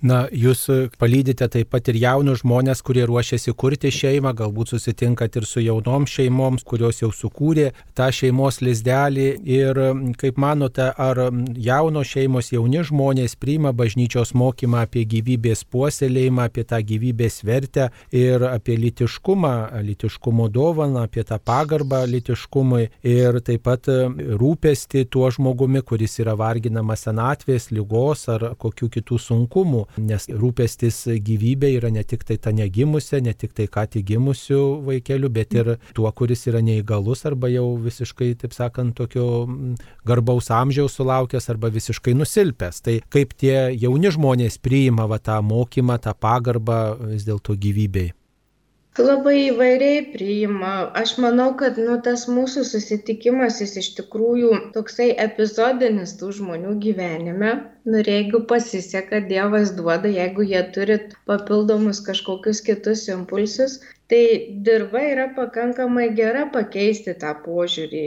Na, 0.07 0.21
jūs 0.31 0.67
palydite 1.01 1.47
taip 1.51 1.71
pat 1.73 1.89
ir 1.91 1.97
jaunus 1.99 2.43
žmonės, 2.43 2.79
kurie 2.85 3.03
ruošiasi 3.09 3.51
kurti 3.59 3.89
šeimą, 3.91 4.31
galbūt 4.37 4.71
susitinkat 4.71 5.35
ir 5.39 5.47
su 5.49 5.59
jaunom 5.63 6.05
šeimoms, 6.07 6.63
kurios 6.67 7.01
jau 7.01 7.09
sukūrė 7.11 7.71
tą 7.97 8.07
šeimos 8.13 8.61
lizdelį. 8.63 9.25
Ir 9.57 9.79
kaip 10.21 10.39
manote, 10.39 10.85
ar 10.91 11.19
jaunos 11.67 12.11
šeimos, 12.13 12.51
jauni 12.53 12.83
žmonės 12.87 13.35
priima 13.41 13.73
bažnyčios 13.75 14.31
mokymą 14.37 14.85
apie 14.85 15.03
gyvybės 15.09 15.65
puoselėjimą, 15.67 16.47
apie 16.47 16.63
tą 16.69 16.79
gyvybės 16.91 17.41
vertę 17.47 17.89
ir 18.15 18.47
apie 18.47 18.77
litiškumą, 18.79 19.53
litiškumo 19.89 20.47
dovaną, 20.53 21.03
apie 21.09 21.25
tą 21.27 21.41
pagarbą 21.41 22.03
litiškumui 22.13 22.86
ir 23.03 23.41
taip 23.43 23.65
pat 23.67 23.91
rūpesti 23.91 25.03
tuo 25.12 25.34
žmogumi, 25.34 25.84
kuris 25.84 26.19
yra 26.23 26.38
varginamas 26.39 27.08
senatvės, 27.10 27.71
lygos 27.75 28.27
ar 28.32 28.51
kokių 28.62 28.93
kitų 28.99 29.21
sunkumų 29.27 29.86
nes 30.01 30.27
rūpestis 30.29 31.03
gyvybė 31.23 31.71
yra 31.77 31.91
ne 31.93 32.03
tik 32.07 32.25
tai 32.27 32.38
ta 32.41 32.53
negimusia, 32.55 33.21
ne 33.23 33.33
tik 33.33 33.55
tai 33.57 33.67
ką 33.71 33.86
tik 33.93 34.07
gimusiu 34.12 34.62
vaikeliu, 34.88 35.29
bet 35.33 35.55
ir 35.57 35.73
tuo, 35.97 36.10
kuris 36.12 36.47
yra 36.49 36.62
neįgalus 36.65 37.25
arba 37.29 37.51
jau 37.51 37.67
visiškai, 37.83 38.33
taip 38.43 38.55
sakant, 38.57 38.95
tokio 38.97 39.47
garbaus 40.07 40.51
amžiaus 40.53 40.97
sulaukęs 40.97 41.49
arba 41.53 41.71
visiškai 41.73 42.15
nusilpęs. 42.17 42.83
Tai 42.86 42.99
kaip 43.13 43.36
tie 43.38 43.57
jauni 43.77 44.13
žmonės 44.13 44.60
priima 44.63 45.07
va, 45.10 45.19
tą 45.21 45.41
mokymą, 45.45 45.99
tą 46.01 46.15
pagarbą 46.17 46.81
vis 47.13 47.27
dėlto 47.27 47.57
gyvybei. 47.57 48.16
Labai 48.97 49.36
įvairiai 49.51 49.97
priima. 50.10 50.69
Aš 50.99 51.12
manau, 51.21 51.51
kad 51.57 51.75
nu, 51.77 51.95
tas 52.05 52.23
mūsų 52.36 52.63
susitikimas 52.65 53.60
jis 53.62 53.75
iš 53.81 53.89
tikrųjų 53.97 54.49
toksai 54.77 55.07
epizodinis 55.25 56.15
tų 56.17 56.29
žmonių 56.38 56.71
gyvenime. 56.86 57.51
Nu, 57.86 57.99
ir 58.01 58.10
jeigu 58.10 58.41
pasiseka, 58.51 59.19
Dievas 59.29 59.75
duoda, 59.77 60.10
jeigu 60.10 60.47
jie 60.51 60.63
turi 60.77 60.97
papildomus 61.29 61.99
kažkokius 62.07 62.63
kitus 62.69 63.03
impulsus, 63.13 63.75
tai 64.10 64.23
dirba 64.65 65.03
yra 65.12 65.27
pakankamai 65.38 66.07
gera 66.21 66.47
pakeisti 66.57 67.13
tą 67.21 67.36
požiūrį. 67.45 68.03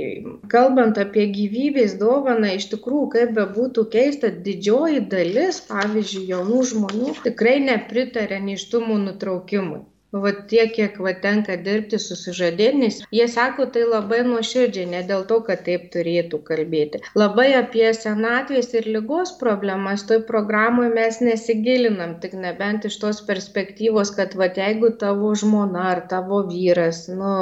Kalbant 0.57 0.99
apie 1.05 1.29
gyvybės 1.37 1.95
dovaną, 2.03 2.51
iš 2.59 2.67
tikrųjų, 2.75 3.07
kaip 3.15 3.39
bebūtų 3.39 3.87
keista, 3.95 4.35
didžioji 4.51 5.07
dalis, 5.15 5.63
pavyzdžiui, 5.71 6.27
jaunų 6.35 6.67
žmonių 6.75 7.17
tikrai 7.29 7.57
nepritarė 7.71 8.43
neištumų 8.51 9.01
nutraukimui. 9.07 9.85
Vat 10.13 10.39
tiek, 10.51 10.71
kiek 10.77 10.97
va 11.07 11.13
tenka 11.25 11.55
dirbti 11.67 11.99
su 12.05 12.17
sužadėtiniais, 12.21 12.97
jie 13.17 13.27
sako 13.35 13.67
tai 13.77 13.85
labai 13.91 14.19
nuoširdžiai, 14.31 14.89
ne 14.95 15.03
dėl 15.11 15.23
to, 15.33 15.39
kad 15.49 15.63
taip 15.69 15.85
turėtų 15.95 16.41
kalbėti. 16.51 17.03
Labai 17.23 17.47
apie 17.59 17.87
senatvės 17.99 18.75
ir 18.81 18.91
lygos 18.97 19.37
problemas 19.45 20.07
toj 20.11 20.23
programoje 20.33 20.91
mes 20.99 21.21
nesigilinam, 21.29 22.17
tik 22.25 22.35
nebent 22.47 22.91
iš 22.91 22.99
tos 23.05 23.23
perspektyvos, 23.31 24.11
kad 24.19 24.35
va 24.43 24.51
jeigu 24.63 24.91
tavo 25.05 25.31
žmona 25.45 25.87
ar 25.93 26.03
tavo 26.15 26.43
vyras, 26.51 27.05
nu, 27.23 27.37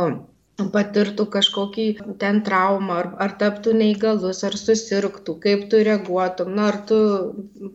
patirtų 0.59 1.29
kažkokį 1.31 1.87
ten 2.19 2.41
traumą, 2.43 2.97
ar, 2.99 3.09
ar 3.23 3.35
taptų 3.39 3.75
neįgalus, 3.79 4.43
ar 4.47 4.57
susirgtų, 4.59 5.37
kaip 5.45 5.69
tu 5.71 5.83
reaguotum, 5.87 6.51
na, 6.57 6.69
ar 6.73 6.81
tu 6.89 6.99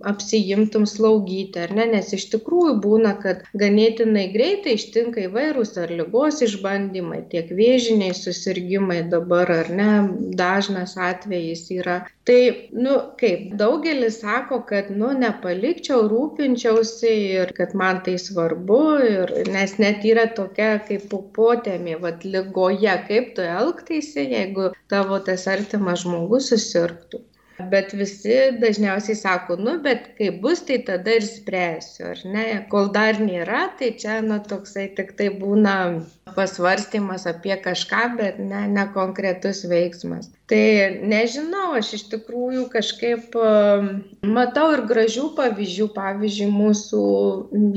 apsijimtum 0.03 0.83
slaugyti, 0.89 1.61
ar 1.63 1.71
ne, 1.77 1.87
nes 1.95 2.11
iš 2.17 2.27
tikrųjų 2.33 2.75
būna, 2.83 3.15
kad 3.23 3.45
ganėtinai 3.55 4.25
greitai 4.33 4.75
ištinka 4.75 5.23
įvairūs 5.29 5.77
ar 5.79 5.93
lygos 5.95 6.41
išbandymai, 6.43 7.23
tiek 7.31 7.53
vėžiniai 7.55 8.11
susirgymai 8.17 9.05
dabar, 9.13 9.51
ar 9.63 9.71
ne, 9.71 9.91
dažnas 10.35 10.97
atvejis 10.99 11.69
yra. 11.71 12.01
Tai, 12.27 12.39
nu, 12.75 12.97
kaip, 13.19 13.49
daugelis 13.59 14.21
sako, 14.23 14.61
kad, 14.67 14.91
nu, 14.91 15.11
nepalikčiau, 15.19 16.05
rūpinčiausi 16.11 17.15
ir 17.39 17.55
kad 17.55 17.75
man 17.75 17.99
tai 18.03 18.15
svarbu, 18.19 18.83
ir, 19.07 19.33
nes 19.51 19.75
net 19.79 20.03
yra 20.07 20.29
tokia 20.35 20.77
kaip 20.87 21.11
potėmė, 21.35 21.97
vad, 22.03 22.23
lygoje 22.23 22.72
galvoje, 22.73 23.07
kaip 23.07 23.35
tu 23.35 23.41
elgtaisi, 23.41 24.29
jeigu 24.31 24.71
tavo 24.89 25.19
tas 25.19 25.47
artimas 25.47 26.03
žmogus 26.03 26.49
susirgtų. 26.49 27.21
Bet 27.69 27.93
visi 27.93 28.57
dažniausiai 28.57 29.15
sako, 29.15 29.55
nu, 29.61 29.79
bet 29.81 30.15
kai 30.17 30.31
bus, 30.41 30.63
tai 30.65 30.79
tada 30.81 31.13
ir 31.13 31.21
spręsiu, 31.21 32.07
ar 32.09 32.19
ne? 32.25 32.45
Kol 32.69 32.89
dar 32.89 33.19
nėra, 33.21 33.69
tai 33.77 33.91
čia, 33.93 34.21
nu, 34.25 34.39
toksai 34.41 34.87
tik 34.97 35.13
tai 35.19 35.29
būna 35.29 36.01
pasvarstymas 36.33 37.27
apie 37.29 37.53
kažką, 37.61 38.17
bet 38.17 38.39
ne, 38.41 38.65
ne 38.67 38.87
konkretus 38.95 39.63
veiksmas. 39.69 40.31
Tai 40.49 40.65
nežinau, 41.05 41.75
aš 41.77 41.93
iš 41.99 42.07
tikrųjų 42.15 42.65
kažkaip 42.73 43.37
um, 43.37 44.01
matau 44.25 44.71
ir 44.73 44.87
gražių 44.89 45.29
pavyzdžių. 45.37 45.91
Pavyzdžiui, 45.93 46.49
mūsų 46.57 47.05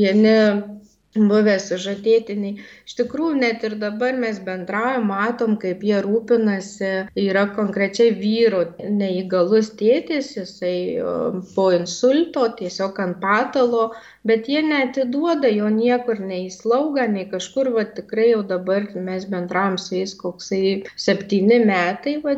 vieni 0.00 0.38
buvę 1.16 1.56
sužadėtiniai. 1.62 2.60
Iš 2.86 2.96
tikrųjų, 3.00 3.38
net 3.42 3.64
ir 3.66 3.76
dabar 3.80 4.16
mes 4.20 4.38
bendraujam, 4.44 5.08
matom, 5.10 5.56
kaip 5.62 5.84
jie 5.86 6.00
rūpinasi. 6.04 6.92
Yra 7.26 7.46
konkrečiai 7.56 8.12
vyro 8.16 8.64
neįgalus 8.80 9.72
tėtis, 9.80 10.34
jisai 10.36 10.76
po 11.54 11.70
insulto 11.76 12.46
tiesiog 12.60 13.00
ant 13.04 13.20
patalo, 13.22 13.88
bet 14.28 14.50
jie 14.52 14.62
netiduoda 14.66 15.50
jo 15.54 15.70
niekur, 15.72 16.20
nei 16.20 16.50
slaugą, 16.52 17.06
nei 17.12 17.26
kažkur, 17.32 17.72
va 17.76 17.86
tikrai 17.98 18.28
jau 18.32 18.42
dabar 18.52 18.88
mes 19.08 19.26
bendraujam 19.32 19.78
su 19.80 19.96
jais 19.98 20.14
koksai 20.20 20.62
septyni 21.06 21.60
metai, 21.64 22.16
va, 22.24 22.36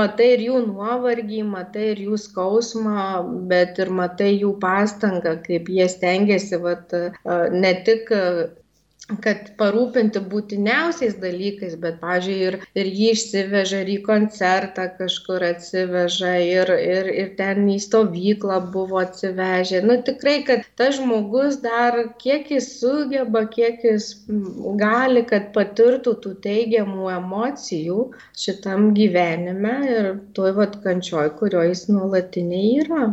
matai 0.00 0.32
ir 0.36 0.46
jų 0.48 0.64
nuovargį, 0.66 1.42
matai 1.54 1.92
ir 1.94 2.04
jų 2.08 2.20
skausmą, 2.26 3.06
bet 3.52 3.80
ir 3.82 3.94
matai 4.02 4.32
jų 4.34 4.56
pastangą, 4.62 5.38
kaip 5.46 5.70
jie 5.72 5.88
stengiasi, 5.96 6.60
va, 6.66 6.76
ne 7.52 7.74
tik 7.86 8.02
tik 8.02 8.14
kad 9.22 9.48
parūpinti 9.58 10.20
būtiniausiais 10.32 11.16
dalykais, 11.22 11.74
bet, 11.82 11.98
pažiūrėjau, 12.02 12.50
ir, 12.52 12.56
ir 12.78 12.90
jį 12.98 13.08
išsiveža, 13.16 13.80
ir 13.82 13.90
į 13.94 13.96
koncertą 14.06 14.86
kažkur 14.98 15.44
atsiveža, 15.48 16.34
ir, 16.46 16.72
ir, 16.76 17.10
ir 17.22 17.32
ten 17.38 17.66
į 17.72 17.78
stovyklą 17.82 18.60
buvo 18.74 19.00
atsivežę. 19.02 19.82
Nu, 19.88 19.98
tikrai, 20.06 20.36
kad 20.48 20.68
tas 20.78 20.96
žmogus 21.00 21.58
dar 21.64 21.98
kiek 22.22 22.52
jis 22.54 22.70
sugeba, 22.78 23.44
kiek 23.56 23.82
jis 23.88 24.12
gali, 24.80 25.26
kad 25.32 25.50
patirtų 25.56 26.16
tų 26.22 26.36
teigiamų 26.46 27.10
emocijų 27.16 28.06
šitam 28.38 28.92
gyvenime 28.96 29.76
ir 29.90 30.14
toj 30.38 30.56
vat 30.62 30.78
kančioj, 30.86 31.34
kurioje 31.42 31.74
jis 31.74 31.86
nuolatiniai 31.90 32.72
yra. 32.86 33.12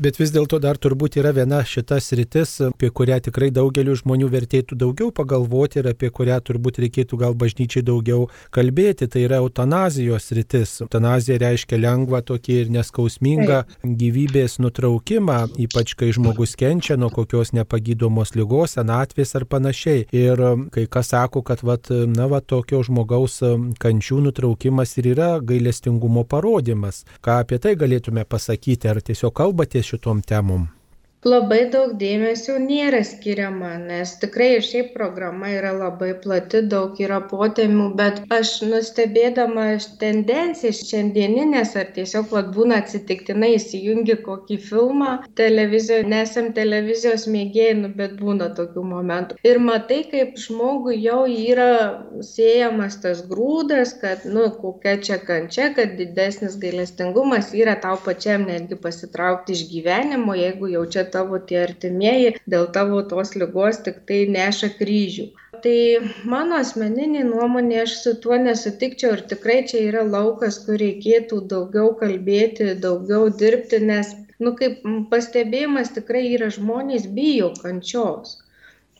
Bet 0.00 0.16
vis 0.16 0.30
dėlto 0.32 0.56
dar 0.64 0.78
turbūt 0.80 1.18
yra 1.20 1.28
viena 1.36 1.58
šita 1.60 1.98
sritis, 2.00 2.54
apie 2.64 2.88
kurią 2.88 3.18
tikrai 3.26 3.50
daugeliu 3.52 3.92
žmonių 3.98 4.30
vertėtų 4.32 4.78
daugiau 4.80 5.10
pagalvoti 5.12 5.82
ir 5.82 5.90
apie 5.90 6.08
kurią 6.08 6.38
turbūt 6.40 6.78
reikėtų 6.80 7.18
gal 7.20 7.34
bažnyčiai 7.36 7.82
daugiau 7.84 8.30
kalbėti. 8.56 9.10
Tai 9.12 9.20
yra 9.26 9.42
eutanazijos 9.44 10.30
sritis. 10.30 10.72
Eutanazija 10.80 11.36
reiškia 11.42 11.76
lengvą 11.82 12.22
tokį 12.30 12.56
ir 12.62 12.70
neskausmingą 12.78 13.58
gyvybės 13.84 14.56
nutraukimą, 14.64 15.36
ypač 15.66 15.92
kai 16.00 16.08
žmogus 16.16 16.56
kenčia 16.56 16.96
nuo 16.96 17.12
kokios 17.12 17.52
nepagydomos 17.52 18.32
lygos, 18.40 18.78
senatvės 18.78 19.36
ar 19.36 19.44
panašiai. 19.52 20.06
Ir 20.16 20.40
kai 20.72 20.86
kas 20.88 21.12
sako, 21.12 21.44
kad 21.44 21.60
vat, 21.60 21.92
na, 21.92 22.30
va, 22.32 22.40
tokio 22.40 22.80
žmogaus 22.88 23.36
kančių 23.84 24.24
nutraukimas 24.30 24.96
ir 24.96 25.12
yra 25.12 25.30
gailestingumo 25.44 26.24
parodimas. 26.24 27.04
Ką 27.20 27.42
apie 27.44 27.60
tai 27.60 27.76
galėtume 27.76 28.24
pasakyti, 28.24 28.88
ar 28.88 29.04
tiesiog 29.04 29.36
kalbatės 29.36 29.89
šitom 29.90 30.22
temom? 30.22 30.68
Labai 31.20 31.66
daug 31.68 31.90
dėmesio 32.00 32.54
nėra 32.56 33.02
skiriama, 33.04 33.74
nes 33.76 34.14
tikrai 34.22 34.46
ir 34.54 34.62
šiaip 34.64 34.94
programa 34.94 35.50
yra 35.52 35.74
labai 35.76 36.14
plati, 36.22 36.62
daug 36.64 36.96
yra 36.96 37.18
potemių, 37.28 37.90
bet 37.98 38.22
aš 38.32 38.52
nustebėdama 38.64 39.66
tendencijas 40.00 40.80
šiandieninės 40.88 41.74
ar 41.76 41.90
tiesiog 41.92 42.32
vat, 42.32 42.48
būna 42.54 42.78
atsitiktinai 42.80 43.50
įsijungi 43.58 44.16
kokį 44.24 44.56
filmą 44.70 45.10
televizijoje, 45.36 46.06
nesam 46.08 46.48
televizijos 46.56 47.26
mėgėjai, 47.28 47.76
nu, 47.82 47.92
bet 48.00 48.16
būna 48.16 48.48
tokių 48.56 48.86
momentų. 48.94 49.36
Ir 49.44 49.60
matai, 49.60 50.00
kaip 50.08 50.40
žmogui 50.40 50.96
jau 51.02 51.26
yra 51.28 51.68
siejamas 52.24 52.96
tas 53.04 53.20
grūdas, 53.28 53.92
kad, 54.00 54.24
nu, 54.24 54.46
kokia 54.56 54.96
čia 55.04 55.20
kančia, 55.20 55.68
kad 55.76 56.00
didesnis 56.00 56.56
gailestingumas 56.64 57.52
yra 57.52 57.76
tau 57.84 58.00
pačiam 58.08 58.48
netgi 58.48 58.80
pasitraukti 58.80 59.52
iš 59.58 59.68
gyvenimo, 59.76 60.40
jeigu 60.40 60.72
jau 60.78 60.88
čia 60.88 61.09
tavo 61.16 61.40
tie 61.50 61.60
artimieji 61.64 62.32
dėl 62.54 62.66
tavo 62.76 63.02
tos 63.12 63.32
lygos 63.42 63.80
tik 63.86 64.02
tai 64.10 64.20
neša 64.36 64.72
kryžių. 64.80 65.26
Tai 65.64 65.76
mano 66.34 66.58
asmeninė 66.64 67.24
nuomonė, 67.30 67.80
aš 67.84 67.96
su 68.02 68.14
tuo 68.24 68.38
nesutikčiau 68.44 69.16
ir 69.16 69.24
tikrai 69.32 69.58
čia 69.72 69.82
yra 69.90 70.04
laukas, 70.16 70.60
kur 70.66 70.80
reikėtų 70.82 71.40
daugiau 71.54 71.94
kalbėti, 72.02 72.70
daugiau 72.84 73.28
dirbti, 73.42 73.82
nes, 73.92 74.14
nu, 74.44 74.54
kaip 74.60 74.86
pastebėjimas 75.12 75.92
tikrai 75.98 76.24
yra 76.36 76.48
žmonės 76.58 77.10
bijo 77.18 77.52
kančios 77.64 78.38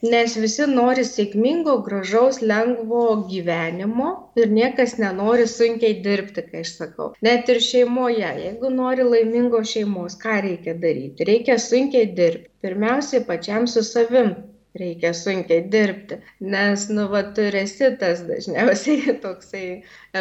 nes 0.03 0.37
visi 0.43 0.67
nori 0.71 1.05
sėkmingo, 1.09 1.77
gražaus, 1.87 2.41
lengvo 2.53 3.03
gyvenimo 3.33 4.11
ir 4.41 4.53
niekas 4.59 4.97
nenori 5.03 5.49
sunkiai 5.55 5.99
dirbti, 6.05 6.47
kai 6.51 6.63
aš 6.67 6.77
sakau. 6.83 7.11
Net 7.27 7.51
ir 7.55 7.61
šeimoje, 7.71 8.31
jeigu 8.45 8.71
nori 8.77 9.09
laimingos 9.09 9.75
šeimos, 9.75 10.17
ką 10.23 10.41
reikia 10.47 10.77
daryti? 10.87 11.29
Reikia 11.33 11.59
sunkiai 11.71 12.13
dirbti. 12.21 12.49
Pirmiausiai 12.65 13.27
pačiam 13.29 13.69
su 13.69 13.85
savim 13.87 14.35
reikia 14.79 15.11
sunkiai 15.15 15.65
dirbti, 15.71 16.21
nes, 16.41 16.87
nu, 16.95 17.07
va, 17.13 17.23
tu 17.35 17.47
esi 17.63 17.91
tas 17.99 18.23
dažniausiai 18.29 19.15
toksai 19.25 19.65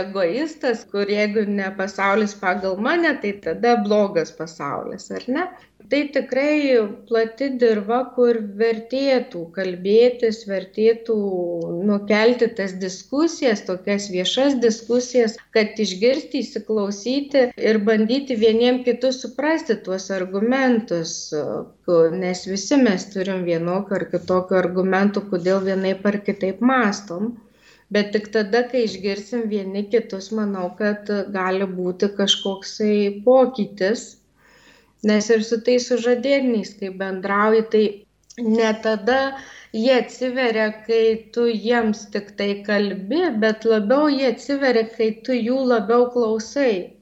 egoistas, 0.01 0.85
kur 0.91 1.09
jeigu 1.13 1.45
ne 1.59 1.69
pasaulis 1.77 2.33
pagal 2.41 2.79
mane, 2.87 3.13
tai 3.21 3.35
tada 3.45 3.75
blogas 3.85 4.33
pasaulis, 4.39 5.09
ar 5.13 5.27
ne? 5.35 5.45
Tai 5.89 6.03
tikrai 6.13 6.77
plati 7.09 7.47
dirva, 7.61 7.99
kur 8.13 8.37
vertėtų 8.59 9.41
kalbėtis, 9.55 10.43
vertėtų 10.49 11.15
nukelti 11.89 12.49
tas 12.59 12.75
diskusijas, 12.83 13.63
tokias 13.65 14.05
viešas 14.13 14.59
diskusijas, 14.61 15.37
kad 15.55 15.81
išgirsti, 15.81 16.43
įsiklausyti 16.45 17.47
ir 17.57 17.81
bandyti 17.89 18.37
vieniem 18.37 18.83
kitus 18.85 19.23
suprasti 19.23 19.79
tuos 19.85 20.09
argumentus, 20.13 21.33
nes 22.21 22.45
visi 22.51 22.79
mes 22.85 23.09
turim 23.15 23.43
vienokių 23.49 23.99
ar 23.99 24.07
kitokių 24.13 24.61
argumentų, 24.61 25.25
kodėl 25.33 25.65
vienaip 25.65 26.05
ar 26.05 26.21
kitaip 26.25 26.61
mastom. 26.61 27.33
Bet 27.89 28.11
tik 28.13 28.27
tada, 28.29 28.61
kai 28.69 28.83
išgirsim 28.85 29.47
vieni 29.49 29.81
kitus, 29.89 30.29
manau, 30.37 30.67
kad 30.77 31.09
gali 31.33 31.65
būti 31.65 32.11
kažkoksai 32.13 33.23
pokytis 33.25 34.18
Nes 35.07 35.29
ir 35.31 35.43
su 35.47 35.61
tais 35.63 35.85
sužadėtiniais, 35.87 36.73
kai 36.79 36.89
bendrauji, 37.01 37.63
tai 37.73 37.83
ne 38.43 38.71
tada 38.83 39.19
jie 39.71 39.93
atsiveria, 39.95 40.67
kai 40.87 41.31
tu 41.33 41.47
jiems 41.47 42.05
tik 42.13 42.33
tai 42.39 42.49
kalbi, 42.67 43.21
bet 43.43 43.63
labiau 43.63 44.09
jie 44.11 44.27
atsiveria, 44.33 44.89
kai 44.97 45.11
tu 45.23 45.37
jų 45.37 45.59
labiau 45.73 46.09
klausai. 46.15 46.95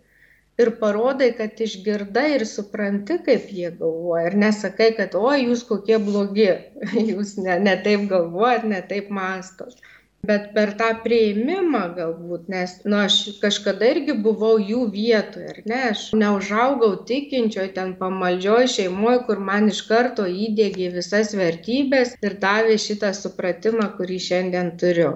Ir 0.57 0.71
parodai, 0.79 1.31
kad 1.37 1.59
išgirdai 1.61 2.27
ir 2.35 2.43
supranti, 2.49 3.19
kaip 3.25 3.49
jie 3.53 3.69
galvoja. 3.81 4.23
Ir 4.31 4.37
nesakai, 4.41 4.87
kad, 4.97 5.13
o, 5.17 5.29
jūs 5.37 5.61
kokie 5.69 5.99
blogi, 6.01 6.47
jūs 7.11 7.35
ne, 7.41 7.59
ne 7.61 7.75
taip 7.85 8.07
galvojat, 8.09 8.65
ne 8.65 8.81
taip 8.89 9.11
mastot 9.13 9.77
bet 10.25 10.49
per 10.55 10.73
tą 10.79 10.87
prieimimą 11.03 11.81
galbūt, 11.97 12.47
nes, 12.51 12.73
nu, 12.89 12.97
aš 13.05 13.17
kažkada 13.41 13.91
irgi 13.93 14.15
buvau 14.25 14.57
jų 14.59 14.87
vietoje, 14.93 15.51
ar 15.53 15.59
ne, 15.71 15.81
aš 15.91 16.03
neužaugau 16.21 16.91
tikinčioj 17.09 17.69
ten 17.77 17.93
pamaldžioj 18.01 18.69
šeimoje, 18.75 19.23
kur 19.29 19.43
man 19.49 19.69
iš 19.71 19.83
karto 19.89 20.25
įdėgė 20.27 20.89
visas 20.97 21.35
vertybės 21.37 22.15
ir 22.25 22.37
davė 22.43 22.79
šitą 22.81 23.13
supratimą, 23.17 23.91
kurį 23.99 24.19
šiandien 24.29 24.73
turiu. 24.81 25.13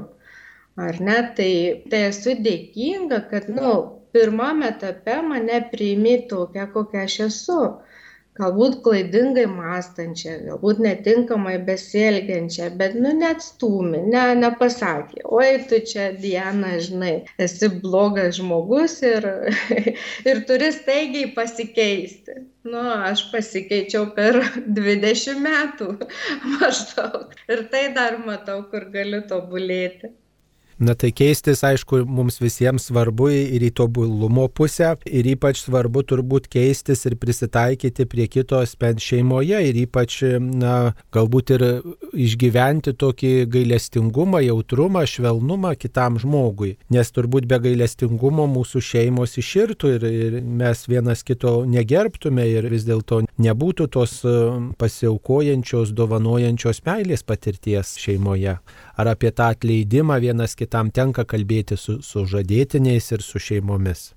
Ar 0.80 1.02
ne, 1.04 1.18
tai, 1.38 1.54
tai 1.92 2.06
esu 2.12 2.38
dėkinga, 2.40 3.26
kad, 3.32 3.50
nu, 3.52 3.74
pirmame 4.16 4.70
etape 4.72 5.18
mane 5.26 5.60
priimi 5.72 6.22
tokia, 6.30 6.68
kokia 6.72 7.08
aš 7.10 7.20
esu 7.28 7.62
galbūt 8.40 8.78
klaidingai 8.86 9.46
mąstančią, 9.52 10.36
galbūt 10.48 10.80
netinkamai 10.86 11.58
besielgiančią, 11.68 12.70
bet, 12.80 12.96
nu, 13.04 13.12
net 13.18 13.44
stūmi, 13.46 14.04
ne, 14.14 14.24
nepasakė, 14.40 15.26
oi, 15.40 15.50
tu 15.70 15.82
čia, 15.92 16.12
Diana, 16.22 16.78
žinai, 16.86 17.14
esi 17.48 17.70
blogas 17.84 18.40
žmogus 18.40 19.02
ir, 19.08 19.28
ir 20.30 20.42
turi 20.48 20.72
staigiai 20.78 21.34
pasikeisti. 21.36 22.40
Nu, 22.72 22.82
aš 23.10 23.26
pasikeičiau 23.34 24.12
per 24.16 24.40
20 24.80 25.44
metų 25.44 25.92
maždaug 26.56 27.36
ir 27.52 27.68
tai 27.74 27.88
dar 27.98 28.20
matau, 28.26 28.62
kur 28.72 28.88
galiu 28.96 29.24
tobulėti. 29.28 30.14
Na 30.82 30.96
tai 30.98 31.12
keistis, 31.14 31.60
aišku, 31.62 32.00
mums 32.10 32.40
visiems 32.42 32.88
svarbu 32.90 33.28
ir 33.30 33.62
į 33.62 33.68
tobulumo 33.78 34.48
pusę, 34.50 34.96
ir 35.06 35.28
ypač 35.30 35.60
svarbu 35.62 36.02
turbūt 36.10 36.48
keistis 36.50 37.06
ir 37.06 37.14
prisitaikyti 37.22 38.08
prie 38.10 38.26
kito 38.26 38.58
asmens 38.58 39.06
šeimoje, 39.06 39.60
ir 39.68 39.78
ypač, 39.84 40.16
na, 40.42 40.96
galbūt 41.14 41.54
ir 41.54 41.66
išgyventi 42.18 42.96
tokį 42.98 43.32
gailestingumą, 43.54 44.42
jautrumą, 44.48 45.04
švelnumą 45.06 45.76
kitam 45.78 46.18
žmogui. 46.24 46.72
Nes 46.90 47.14
turbūt 47.14 47.46
be 47.46 47.62
gailestingumo 47.62 48.48
mūsų 48.50 48.82
šeimos 48.90 49.38
iširtų 49.38 49.94
ir, 50.00 50.08
ir 50.10 50.40
mes 50.42 50.82
vienas 50.90 51.22
kito 51.22 51.60
negerbtume 51.70 52.48
ir 52.56 52.72
vis 52.74 52.90
dėlto 52.90 53.22
nebūtų 53.38 53.90
tos 53.94 54.18
pasiaukojančios, 54.82 55.94
dovanojančios 55.94 56.82
meilės 56.90 57.22
patirties 57.22 58.00
šeimoje. 58.02 58.58
Ar 58.98 59.14
apie 59.14 59.30
tą 59.30 59.54
atleidimą 59.54 60.18
vienas 60.26 60.58
kitam 60.58 60.71
tenka 60.96 61.28
kalbėti 61.28 61.78
su, 61.78 62.00
su 62.02 62.26
žadėtiniais 62.34 63.12
ir 63.12 63.24
su 63.28 63.40
šeimomis? 63.40 64.12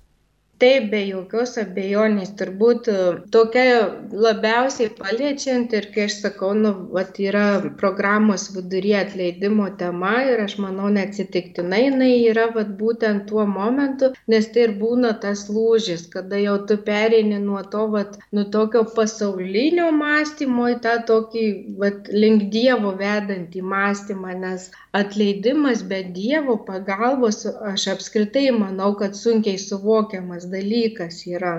Taip, 0.63 0.85
be 0.87 1.01
jokios 1.03 1.57
abejonės, 1.59 2.29
turbūt 2.39 2.85
e, 2.87 2.93
tokia 3.35 3.79
labiausiai 4.25 4.93
paliečianti 4.95 5.75
ir 5.75 5.87
kai 5.91 6.05
aš 6.07 6.13
sakau, 6.21 6.53
nu, 6.55 6.69
vat 6.95 7.17
yra 7.19 7.41
programos 7.81 8.45
viduryje 8.55 9.01
atleidimo 9.01 9.65
tema 9.81 10.13
ir 10.23 10.43
aš 10.45 10.55
manau 10.63 10.87
neatsitiktinai 10.95 11.81
jinai 11.81 12.11
yra 12.29 12.45
vat 12.55 12.71
būtent 12.79 13.25
tuo 13.31 13.43
momentu, 13.49 14.13
nes 14.31 14.47
tai 14.53 14.63
ir 14.69 14.77
būna 14.79 15.11
tas 15.25 15.41
lūžis, 15.51 16.05
kada 16.13 16.39
jau 16.39 16.55
tu 16.71 16.79
pereini 16.87 17.41
nuo 17.49 17.59
to, 17.75 17.83
vat, 17.97 18.15
nuo 18.31 18.47
tokio 18.55 18.85
pasaulinio 18.95 19.89
mąstymo 19.99 20.69
į 20.77 20.79
tą 20.87 20.95
tokį, 21.11 21.45
vat, 21.83 22.07
link 22.15 22.47
Dievo 22.55 22.95
vedantį 23.03 23.65
mąstymą, 23.75 24.39
nes 24.47 24.71
atleidimas 24.95 25.83
be 25.91 25.99
Dievo 26.15 26.61
pagalbos, 26.71 27.43
aš 27.75 27.89
apskritai 27.97 28.47
manau, 28.55 28.93
kad 29.03 29.19
sunkiai 29.19 29.59
suvokiamas 29.59 30.44
dalykas 30.51 31.23
yra. 31.37 31.55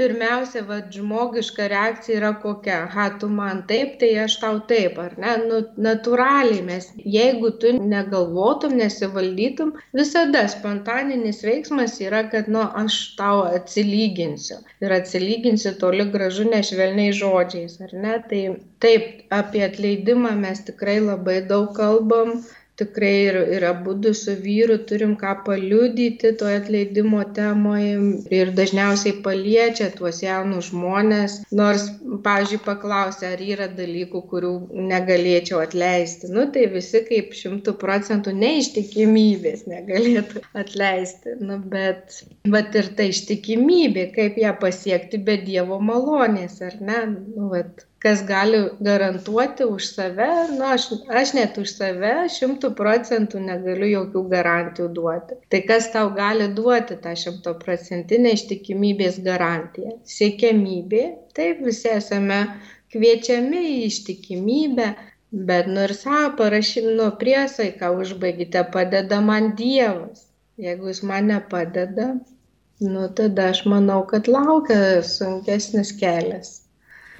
Pirmiausia 0.00 0.60
vat 0.66 0.92
žmogiška 0.94 1.64
reakcija 1.70 2.18
yra 2.18 2.28
kokia? 2.42 2.76
Aha 2.86 3.06
tu 3.20 3.28
man 3.38 3.58
taip 3.70 3.96
tai 4.02 4.10
aš 4.24 4.36
tau 4.42 4.60
taip 4.70 5.00
ar 5.02 5.16
ne? 5.24 5.32
Nu 5.48 5.58
natūraliai 5.86 6.62
mes 6.68 6.86
jeigu 7.16 7.50
tu 7.64 7.72
negalvotum 7.94 8.76
nesivaldytum 8.80 9.72
visada 10.00 10.44
spontaninis 10.54 11.42
veiksmas 11.48 11.98
yra 12.06 12.22
kad 12.34 12.48
nu 12.54 12.62
aš 12.84 13.00
tau 13.18 13.42
atsilyginsiu. 13.58 14.60
Ir 14.86 14.94
atsilyginsiu 15.00 15.74
toli 15.82 16.06
gražu 16.14 16.46
ne 16.54 16.62
švelniais 16.70 17.20
žodžiais 17.20 17.76
ar 17.88 17.96
ne? 18.06 18.16
Tai 18.30 18.42
taip 18.86 19.36
apie 19.42 19.66
atleidimą 19.68 20.32
mes 20.46 20.64
tikrai 20.70 21.00
labai 21.10 21.40
daug 21.52 21.74
kalbam 21.82 22.38
tikrai 22.80 23.14
ir, 23.28 23.38
ir 23.56 23.66
abudu 23.68 24.12
su 24.16 24.34
vyru 24.44 24.78
turim 24.88 25.14
ką 25.20 25.34
paliudyti 25.46 26.32
toje 26.40 26.60
atleidimo 26.60 27.22
temoje 27.36 27.92
ir 28.34 28.52
dažniausiai 28.56 29.20
paliečia 29.24 29.90
tuos 29.96 30.22
jaunus 30.24 30.70
žmonės, 30.70 31.36
nors, 31.60 31.86
pavyzdžiui, 32.24 32.62
paklausia, 32.66 33.32
ar 33.34 33.44
yra 33.44 33.68
dalykų, 33.76 34.22
kurių 34.32 34.52
negalėčiau 34.90 35.60
atleisti. 35.64 36.30
Nu, 36.34 36.46
tai 36.54 36.66
visi 36.74 37.02
kaip 37.08 37.34
šimtų 37.36 37.76
procentų 37.80 38.34
neištikimybės 38.38 39.66
negalėtų 39.70 40.44
atleisti. 40.64 41.36
Nu, 41.40 41.60
bet, 41.74 42.22
bet 42.48 42.80
ir 42.80 42.90
ta 42.96 43.08
ištikimybė, 43.10 44.10
kaip 44.16 44.40
ją 44.40 44.56
pasiekti 44.60 45.20
be 45.26 45.38
Dievo 45.44 45.80
malonės, 45.82 46.60
ar 46.64 46.76
ne? 46.84 47.04
Nu, 47.10 47.50
vat, 47.54 47.86
kas 48.00 48.22
gali 48.24 48.58
garantuoti 48.80 49.66
už 49.68 49.86
save, 49.94 50.28
nu, 50.54 50.64
aš, 50.74 50.86
aš 51.20 51.34
net 51.36 51.58
už 51.60 51.74
save 51.74 52.12
šimtų 52.32 52.70
procentų 52.78 53.42
negaliu 53.44 53.90
jokių 53.90 54.22
garantijų 54.30 54.86
duoti. 54.96 55.36
Tai 55.52 55.60
kas 55.68 55.90
tau 55.92 56.08
gali 56.16 56.46
duoti 56.56 56.96
tą 57.04 57.12
šimtoprocentinę 57.22 58.32
ištikimybės 58.38 59.20
garantiją? 59.26 59.98
Siekiamybė, 60.14 61.04
taip 61.36 61.60
visi 61.66 61.92
esame 61.92 62.40
kviečiami 62.94 63.66
į 63.74 63.76
ištikimybę, 63.90 64.88
bet 65.50 65.68
nu 65.68 65.84
ir 65.84 65.94
savo 65.98 66.32
parašym, 66.40 66.88
nu 66.96 67.10
priesaiką 67.20 67.92
užbaigite, 68.00 68.64
padeda 68.72 69.20
man 69.20 69.52
Dievas. 69.60 70.24
Jeigu 70.60 70.88
jis 70.88 71.04
man 71.08 71.28
nepadeda, 71.34 72.08
nu 72.80 73.06
tada 73.16 73.52
aš 73.52 73.62
manau, 73.68 74.00
kad 74.08 74.28
laukia 74.28 75.00
sunkesnis 75.04 75.92
kelias. 76.00 76.59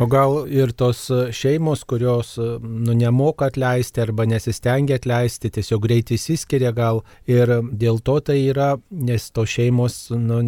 O 0.01 0.07
gal 0.09 0.47
ir 0.49 0.71
tos 0.73 1.03
šeimos, 1.37 1.83
kurios 1.85 2.33
nu, 2.39 2.95
nemoka 2.97 3.51
atleisti 3.51 4.01
arba 4.01 4.25
nesistengia 4.25 4.97
atleisti, 4.97 5.51
tiesiog 5.53 5.83
greitai 5.85 6.17
įsiskiria 6.17 6.71
gal. 6.73 7.03
Ir 7.29 7.53
dėl 7.69 8.01
to 8.01 8.17
tai 8.25 8.39
yra, 8.47 8.71
nes 8.91 9.29
tos 9.37 9.53
šeimos 9.53 10.07
nu, 10.17 10.41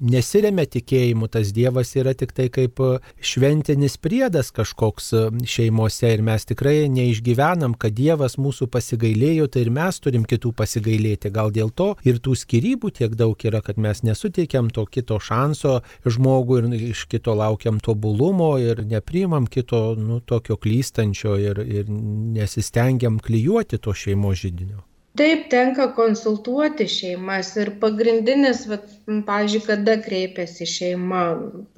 nesiremia 0.00 0.66
tikėjimu, 0.68 1.28
tas 1.32 1.52
Dievas 1.56 1.92
yra 1.96 2.12
tik 2.18 2.32
tai 2.36 2.48
kaip 2.52 2.80
e, 2.82 2.88
šventinis 3.24 3.96
priedas 4.02 4.50
kažkoks 4.54 5.12
e, 5.12 5.22
šeimose 5.48 6.12
ir 6.14 6.22
mes 6.26 6.46
tikrai 6.48 6.88
neišgyvenam, 6.92 7.76
kad 7.78 7.96
Dievas 7.96 8.36
mūsų 8.40 8.68
pasigailėjo, 8.72 9.48
tai 9.52 9.66
ir 9.66 9.72
mes 9.74 10.00
turim 10.02 10.26
kitų 10.28 10.52
pasigailėti. 10.56 11.32
Gal 11.34 11.52
dėl 11.54 11.72
to 11.76 11.92
ir 12.06 12.20
tų 12.22 12.36
skirybų 12.38 12.92
tiek 13.00 13.16
daug 13.18 13.46
yra, 13.48 13.62
kad 13.64 13.80
mes 13.80 14.02
nesuteikiam 14.06 14.70
to 14.74 14.86
kito 14.90 15.20
šanso 15.22 15.80
žmogui 16.04 16.62
ir 16.62 16.90
iš 16.92 17.06
kito 17.10 17.34
laukiam 17.36 17.80
tobulumo 17.82 18.54
ir 18.62 18.84
nepriimam 18.86 19.48
kito, 19.50 19.94
nu, 19.98 20.20
tokio 20.20 20.58
klystančio 20.60 21.36
ir, 21.40 21.62
ir 21.62 21.88
nesistengiam 22.36 23.20
klyjuoti 23.22 23.80
to 23.82 23.96
šeimos 23.96 24.44
žydinio. 24.44 24.84
Taip, 25.16 25.44
tenka 25.52 25.84
konsultuoti 25.96 26.84
šeimas 26.92 27.50
ir 27.62 27.70
pagrindinis, 27.82 28.64
vat, 28.70 28.88
pavyzdžiui, 29.28 29.62
kada 29.68 29.94
kreipiasi 30.06 30.66
šeima 30.68 31.22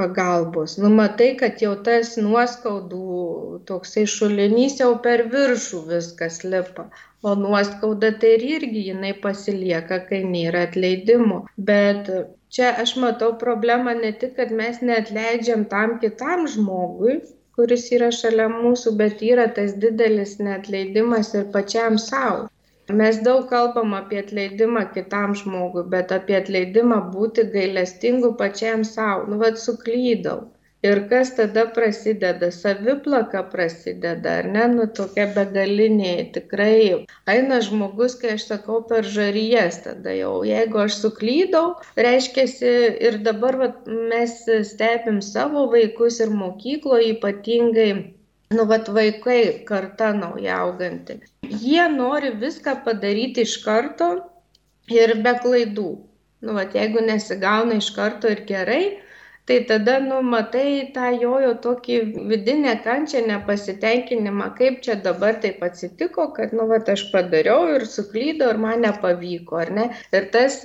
pagalbos. 0.01 0.75
Numatai, 0.83 1.29
kad 1.43 1.63
jau 1.63 1.75
tas 1.89 2.17
nuoskaudų 2.19 3.61
toksai 3.69 4.05
šulinys 4.15 4.81
jau 4.81 4.91
per 5.05 5.23
viršų 5.35 5.85
viskas 5.93 6.41
lipa. 6.47 6.89
O 7.23 7.37
nuoskauda 7.45 8.13
tai 8.25 8.35
ir 8.39 8.49
irgi 8.57 8.85
jinai 8.89 9.15
pasilieka, 9.23 10.01
kai 10.11 10.21
nėra 10.35 10.67
atleidimo. 10.71 11.41
Bet 11.71 12.11
čia 12.55 12.75
aš 12.83 12.97
matau 13.05 13.33
problemą 13.47 13.95
ne 14.03 14.13
tik, 14.21 14.35
kad 14.41 14.55
mes 14.63 14.83
neatleidžiam 14.91 15.67
tam 15.73 15.99
kitam 16.03 16.47
žmogui, 16.59 17.21
kuris 17.59 17.89
yra 17.95 18.13
šalia 18.21 18.51
mūsų, 18.59 18.99
bet 19.01 19.27
yra 19.33 19.49
tas 19.55 19.75
didelis 19.87 20.39
neatleidimas 20.43 21.35
ir 21.39 21.51
pačiam 21.55 21.99
savo. 22.11 22.47
Mes 22.97 23.19
daug 23.25 23.49
kalbam 23.49 23.91
apie 23.97 24.19
atleidimą 24.23 24.83
kitam 24.93 25.35
žmogui, 25.41 25.83
bet 25.95 26.13
apie 26.17 26.37
atleidimą 26.39 27.01
būti 27.17 27.45
gailestingu 27.57 28.31
pačiam 28.39 28.85
savo. 28.91 29.27
Nu, 29.29 29.41
vad 29.43 29.61
suklydau. 29.61 30.39
Ir 30.89 31.03
kas 31.11 31.35
tada 31.37 31.67
prasideda? 31.77 32.49
Saviplaka 32.55 33.43
prasideda, 33.53 34.39
ar 34.41 34.49
ne? 34.57 34.65
Nu, 34.75 34.87
tokia 35.01 35.27
begalinė. 35.37 36.13
Tikrai 36.37 37.05
eina 37.35 37.61
žmogus, 37.69 38.15
kai 38.21 38.37
aš 38.39 38.49
sakau, 38.55 38.81
per 38.93 39.05
žaryjas 39.17 39.83
tada 39.85 40.15
jau. 40.17 40.37
Jeigu 40.49 40.85
aš 40.87 41.01
suklydau, 41.03 41.65
reiškia, 42.09 42.47
ir 43.11 43.19
dabar 43.27 43.59
vat, 43.65 43.91
mes 44.15 44.39
stebim 44.71 45.21
savo 45.33 45.67
vaikus 45.75 46.23
ir 46.25 46.33
mokykloje 46.45 47.19
ypatingai 47.19 47.91
nu 48.57 48.65
vat 48.65 48.89
vaikai 48.89 49.65
karta 49.69 50.13
nauja 50.13 50.59
auganti. 50.65 51.19
Jie 51.63 51.89
nori 51.97 52.31
viską 52.45 52.75
padaryti 52.85 53.45
iš 53.49 53.57
karto 53.65 54.09
ir 55.01 55.13
be 55.27 55.35
klaidų. 55.43 55.91
Nu 56.47 56.55
vat 56.57 56.77
jeigu 56.79 57.03
nesigauna 57.05 57.77
iš 57.83 57.91
karto 57.99 58.33
ir 58.33 58.45
gerai 58.49 58.83
tai 59.49 59.59
tada 59.69 59.99
nu 60.07 60.21
matai 60.33 60.71
tą 60.97 61.11
jojo 61.21 61.53
tokį 61.67 61.95
vidinę 62.33 62.75
kančią 62.87 63.23
nepasitenkinimą 63.29 64.51
kaip 64.59 64.83
čia 64.87 64.97
dabar 65.07 65.41
taip 65.45 65.63
atsitiko 65.69 66.29
kad 66.37 66.53
nu 66.59 66.69
vat 66.73 66.89
aš 66.97 67.07
padariau 67.13 67.71
ir 67.77 67.87
suklydau 67.95 68.53
ir 68.55 68.61
man 68.67 68.85
nepavyko 68.87 69.63
ar 69.65 69.73
ne? 69.81 69.89
Ir 70.13 70.29
tas 70.37 70.61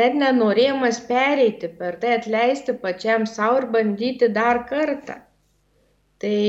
net 0.00 0.20
nenorėjimas 0.24 1.00
pereiti 1.08 1.72
per 1.80 1.96
tai 2.04 2.18
atleisti 2.20 2.76
pačiam 2.84 3.26
sau 3.36 3.56
ir 3.62 3.72
bandyti 3.76 4.28
dar 4.40 4.64
kartą 4.72 5.24
tai 6.20 6.40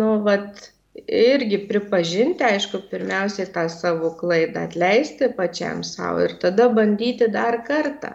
nu 0.00 0.10
vat 0.26 0.68
irgi 1.06 1.58
pripažinti 1.70 2.44
aišku 2.44 2.80
pirmiausiai 2.90 3.50
tą 3.54 3.66
savo 3.72 4.10
klaidą 4.20 4.64
atleisti 4.68 5.28
pačiam 5.40 5.82
sau 5.90 6.18
ir 6.24 6.34
tada 6.42 6.68
bandyti 6.78 7.28
dar 7.36 7.62
kartą. 7.68 8.14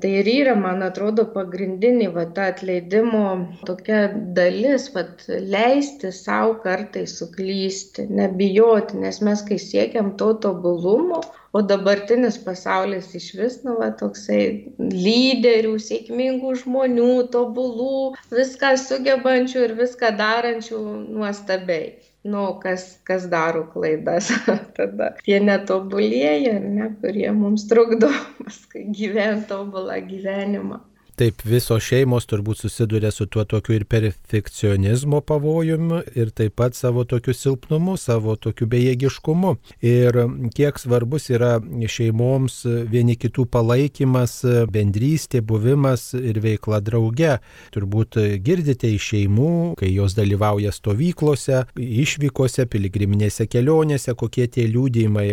Tai 0.00 0.10
ir 0.20 0.28
yra 0.28 0.54
man 0.60 0.82
atrodo 0.84 1.24
pagrindinė 1.34 2.08
va 2.14 2.26
ta 2.38 2.50
atleidimo 2.52 3.22
tokia 3.68 4.00
dalis 4.38 4.90
vat 4.96 5.24
leisti 5.54 6.10
sau 6.12 6.58
kartais 6.64 7.14
suklysti 7.20 8.04
nebijoti 8.18 9.00
nes 9.04 9.22
mes 9.28 9.44
kai 9.48 9.58
siekiam 9.62 10.10
to 10.20 10.34
tobulumo 10.46 11.22
o 11.56 11.62
dabartinis 11.72 12.36
pasaulis 12.46 13.12
išvis 13.20 13.60
nu 13.66 13.76
va 13.80 13.90
toksai 14.00 14.40
lyderių 14.78 15.76
sėkmingų 15.88 16.56
žmonių 16.64 17.12
tobulų 17.36 18.00
viską 18.34 18.74
sugebančių 18.82 19.64
ir 19.68 19.78
viską 19.80 20.12
darančių 20.20 20.82
nuostabiai 21.20 21.94
nu, 22.26 22.58
kas, 22.62 22.98
kas 23.06 23.28
daro 23.30 23.62
klaidas. 23.72 24.30
Tada 24.78 25.12
tie 25.22 25.38
netobulėja, 25.42 26.58
ne, 26.62 26.90
kurie 27.02 27.28
mums 27.36 27.66
trukdo 27.70 28.10
paskui 28.42 28.86
gyventi 28.90 29.48
tobulą 29.52 30.00
gyvenimą. 30.10 30.82
Taip, 31.16 31.40
visos 31.48 31.80
šeimos 31.80 32.26
turbūt 32.28 32.60
susiduria 32.60 33.08
su 33.08 33.24
tuo 33.32 33.46
tokiu 33.48 33.72
ir 33.78 33.86
perfekcionizmo 33.88 35.22
pavojumi 35.24 36.02
ir 36.12 36.28
taip 36.36 36.58
pat 36.60 36.76
savo 36.76 37.06
tokiu 37.08 37.32
silpnumu, 37.32 37.94
savo 37.96 38.34
tokiu 38.36 38.66
bejėgiškumu. 38.68 39.54
Ir 39.80 40.18
kiek 40.52 40.76
svarbus 40.76 41.30
yra 41.32 41.54
šeimoms 41.64 42.58
vieni 42.92 43.16
kitų 43.16 43.46
palaikymas, 43.48 44.42
bendrystė, 44.74 45.40
buvimas 45.40 46.10
ir 46.18 46.42
veikla 46.44 46.82
drauge. 46.84 47.38
Turbūt 47.72 48.20
girdite 48.44 48.92
iš 48.92 49.08
šeimų, 49.14 49.54
kai 49.80 49.94
jos 49.94 50.18
dalyvauja 50.18 50.74
stovyklose, 50.76 51.62
išvykose, 51.80 52.68
piligriminėse 52.68 53.48
kelionėse, 53.48 54.12
kokie 54.20 54.50
tie 54.52 54.68
liūdėjimai, 54.68 55.30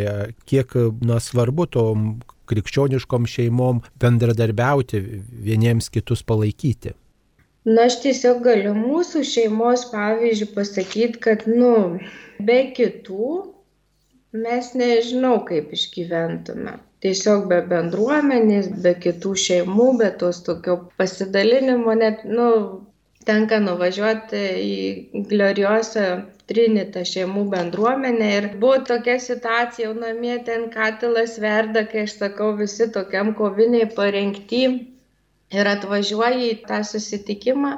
kiek 0.47 0.77
na, 1.03 1.19
svarbu 1.19 1.67
to 1.75 1.89
krikščioniškom 2.49 3.27
šeimom 3.29 3.81
bendradarbiauti, 4.01 5.01
vieniems 5.47 5.89
kitus 5.93 6.23
palaikyti? 6.27 6.93
Na, 7.63 7.85
aš 7.87 8.01
tiesiog 8.03 8.41
galiu 8.43 8.73
mūsų 8.75 9.23
šeimos 9.27 9.85
pavyzdžių 9.93 10.49
pasakyti, 10.55 11.19
kad, 11.23 11.45
nu, 11.47 11.99
be 12.43 12.59
kitų 12.75 13.27
mes 14.35 14.73
nežinau, 14.75 15.37
kaip 15.47 15.71
išgyventume. 15.77 16.75
Tiesiog 17.03 17.47
be 17.51 17.61
bendruomenės, 17.67 18.67
be 18.83 18.93
kitų 19.05 19.35
šeimų, 19.45 19.87
be 20.01 20.09
tos 20.19 20.41
tokio 20.43 20.77
pasidalinimo, 20.99 21.95
net, 21.99 22.23
nu, 22.27 22.49
tenka 23.27 23.59
nuvažiuoti 23.63 24.43
į 24.59 25.23
gloriosą 25.31 26.07
trinitą 26.51 27.01
šeimų 27.09 27.41
bendruomenę 27.51 28.29
ir 28.37 28.47
buvo 28.63 28.79
tokia 28.89 29.13
situacija 29.25 29.85
jau 29.87 29.93
namie 29.99 30.33
ten 30.49 30.65
katilas 30.73 31.35
verda 31.45 31.83
kai 31.93 32.03
aš 32.07 32.15
sakau 32.23 32.49
visi 32.61 32.87
tokiam 32.97 33.31
kovinėj 33.41 33.85
parengty 33.99 34.63
ir 35.61 35.71
atvažiuoji 35.75 36.51
į 36.55 36.59
tą 36.73 36.81
susitikimą 36.93 37.75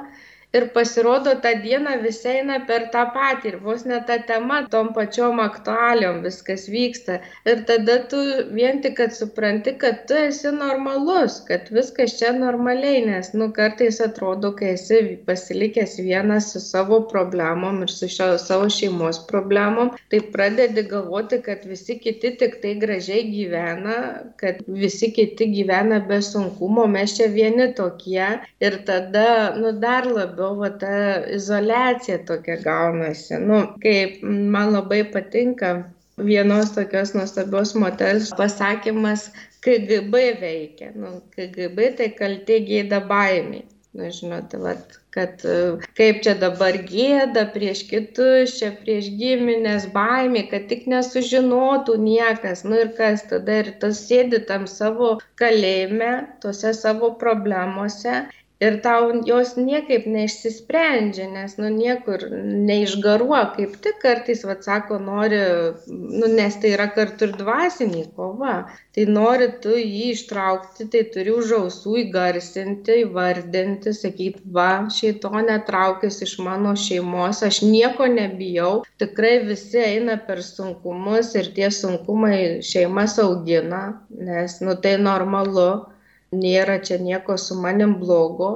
ir 0.56 0.68
pasirodo 0.74 1.34
tą 1.44 1.52
dieną 1.62 1.96
visi 2.02 2.28
eina 2.32 2.58
per 2.68 2.86
tą 2.94 3.04
patį 3.14 3.50
ir 3.52 3.56
vos 3.64 3.84
ne 3.90 3.98
ta 4.08 4.16
tema 4.30 4.60
tom 4.72 4.92
pačiom 4.96 5.40
aktualijom 5.44 6.22
viskas 6.24 6.66
vyksta. 6.72 7.18
Ir 7.50 7.62
tada 7.70 7.96
tu 8.10 8.20
vien 8.56 8.80
tik 8.84 8.96
kad 9.00 9.14
supranti 9.16 9.76
kad 9.82 10.04
tu 10.08 10.18
esi 10.20 10.52
normalus 10.54 11.38
kad 11.48 11.70
viskas 11.78 12.16
čia 12.18 12.32
normaliai 12.36 13.04
nes 13.06 13.32
nu 13.34 13.50
kartais 13.58 14.00
atrodo 14.06 14.52
kai 14.58 14.72
esi 14.74 15.00
pasilikęs 15.28 15.98
vienas 16.08 16.52
su 16.52 16.62
savo 16.64 17.00
problemom 17.12 17.82
ir 17.86 17.92
su 17.98 18.08
šio 18.16 18.30
savo 18.46 18.70
šeimos 18.78 19.22
problemom 19.30 19.92
tai 20.10 20.22
pradedi 20.36 20.86
galvoti 20.92 21.40
kad 21.48 21.64
visi 21.72 21.98
kiti 22.04 22.32
tiktai 22.40 22.74
gražiai 22.86 23.26
gyvena 23.32 23.96
kad 24.40 24.62
visi 24.66 25.10
kiti 25.18 25.50
gyvena 25.52 26.00
be 26.08 26.20
sunkumų 26.24 26.86
mes 26.96 27.16
čia 27.18 27.28
vieni 27.32 27.68
tokie. 27.78 28.28
Ir 28.66 28.78
tada 28.88 29.26
nu 29.58 29.72
dar 29.80 30.06
labiau 30.18 30.45
labiau 30.46 30.56
va 30.60 30.70
ta 30.78 31.26
izoliacija 31.34 32.24
tokia 32.26 32.56
gaunasi. 32.62 33.38
Nu, 33.38 33.76
kaip 33.82 34.22
man 34.22 34.72
labai 34.72 35.04
patinka 35.12 35.84
vienos 36.18 36.74
tokios 36.74 37.14
nuostabios 37.14 37.74
moters 37.74 38.32
pasakymas, 38.36 39.30
KGB 39.60 40.40
veikia. 40.40 40.92
Nu, 40.94 41.22
KGB 41.34 41.96
tai 41.96 42.12
kaltė 42.18 42.60
gėda 42.66 43.00
baimiai. 43.08 43.64
Na, 43.96 44.10
žinot, 44.12 44.52
vat, 44.60 44.98
kad 45.10 45.40
kaip 45.96 46.18
čia 46.20 46.34
dabar 46.36 46.76
gėda 46.84 47.46
prieš 47.54 47.86
kitus, 47.88 48.58
čia 48.58 48.74
prieš 48.76 49.08
giminės 49.16 49.86
baimė, 49.94 50.42
kad 50.50 50.66
tik 50.68 50.84
nesužinotų 50.86 51.96
niekas. 52.02 52.66
Nu 52.68 52.76
ir 52.76 52.92
kas 52.98 53.24
tada 53.30 53.62
ir 53.62 53.72
tas 53.80 54.04
sėdi 54.04 54.42
tam 54.44 54.66
savo 54.68 55.16
kalėjime, 55.40 56.26
tose 56.44 56.74
savo 56.76 57.14
problemose 57.16 58.26
ir 58.64 58.78
tau 58.84 59.10
jos 59.28 59.50
niekaip 59.60 60.06
neišsisprendžia 60.08 61.26
nes 61.28 61.56
nu 61.60 61.68
niekur 61.72 62.22
neišgaruoja 62.68 63.42
kaip 63.56 63.74
tik 63.84 63.98
kartais 64.04 64.44
vat 64.48 64.64
sako 64.64 64.96
nori 65.08 65.40
nu 65.92 66.30
nes 66.32 66.56
tai 66.62 66.70
yra 66.76 66.86
kartu 66.96 67.28
ir 67.28 67.34
dvasinė 67.40 68.04
kova. 68.16 68.54
Tai 68.96 69.04
nori 69.12 69.48
tu 69.64 69.74
jį 69.76 70.06
ištraukti 70.14 70.86
tai 70.92 71.02
turi 71.12 71.34
už 71.36 71.52
ausų 71.58 71.96
įgarsinti 72.06 72.96
įvardinti 73.02 73.92
sakyt 73.98 74.38
va 74.58 74.70
šėtone 74.98 75.58
traukis 75.68 76.22
iš 76.24 76.38
mano 76.46 76.72
šeimos 76.86 77.42
aš 77.50 77.60
nieko 77.66 78.08
nebijau 78.14 78.70
tikrai 79.02 79.34
visi 79.50 79.82
eina 79.84 80.16
per 80.30 80.40
sunkumus 80.46 81.34
ir 81.36 81.52
tie 81.58 81.68
sunkumai 81.80 82.38
šeimas 82.70 83.18
augina 83.26 83.82
nes 84.30 84.56
nu 84.64 84.78
tai 84.80 84.96
normalu 85.10 85.68
nėra 86.34 86.80
čia 86.88 86.98
nieko 87.02 87.36
su 87.38 87.54
manim 87.60 87.94
blogo 88.00 88.48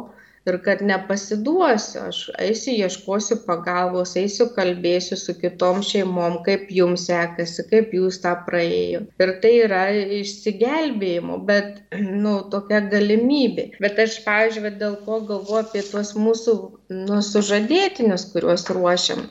ir 0.48 0.56
kad 0.64 0.80
nepasiduosiu 0.82 2.00
aš 2.06 2.20
eisiu 2.46 2.74
ieškosiu 2.86 3.36
pagalbos 3.46 4.14
eisiu 4.20 4.46
kalbėsiu 4.56 5.18
su 5.20 5.34
kitom 5.42 5.82
šeimom 5.88 6.38
kaip 6.46 6.70
jum 6.76 6.96
sekasi 7.02 7.66
kaip 7.72 7.92
jūs 7.98 8.20
tą 8.24 8.32
praėjot. 8.46 9.10
Ir 9.24 9.34
tai 9.42 9.52
yra 9.66 9.82
išsigelbėjimo 10.20 11.36
bet 11.50 11.82
nu 12.24 12.38
tokia 12.54 12.80
galimybė. 12.94 13.68
Bet 13.84 14.00
aš 14.06 14.16
pavyzdžiui 14.24 14.74
dėl 14.80 14.96
ko 15.04 15.20
galvoju 15.28 15.66
apie 15.66 15.84
tuos 15.92 16.16
mūsų 16.16 16.56
nu 17.04 17.20
sužadėtinius 17.32 18.30
kuriuos 18.32 18.66
ruošiam 18.72 19.28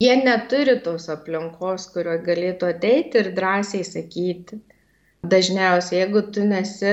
jie 0.00 0.16
neturi 0.24 0.78
tos 0.84 1.08
aplinkos 1.12 1.86
kurioj 1.94 2.20
galėtų 2.26 2.68
ateiti 2.74 3.20
ir 3.20 3.32
drąsiai 3.36 3.84
sakyti 3.86 4.60
dažniausiai 5.22 6.00
jeigu 6.00 6.22
tu 6.32 6.44
nesi 6.48 6.92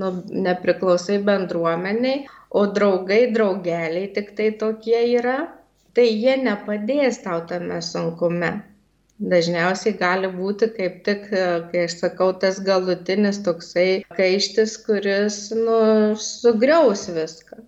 nu 0.00 0.10
nepriklausai 0.46 1.18
bendruomenei 1.28 2.26
o 2.50 2.66
draugai 2.66 3.32
draugeliai 3.34 4.12
tiktai 4.14 4.50
tokie 4.58 5.00
yra 5.18 5.38
tai 5.94 6.06
jie 6.10 6.36
nepadės 6.42 7.20
tau 7.22 7.42
tame 7.50 7.80
sunkume. 7.82 8.52
Dažniausiai 9.32 9.94
gali 9.98 10.28
būti 10.34 10.68
kaip 10.74 10.96
tik 11.06 11.28
kai 11.30 11.84
aš 11.86 12.00
sakau 12.00 12.32
tas 12.44 12.58
galutinis 12.66 13.38
toksai 13.46 14.02
kaištis 14.16 14.74
kuris 14.86 15.38
nu 15.54 15.78
sugriaus 16.18 17.06
viską. 17.14 17.62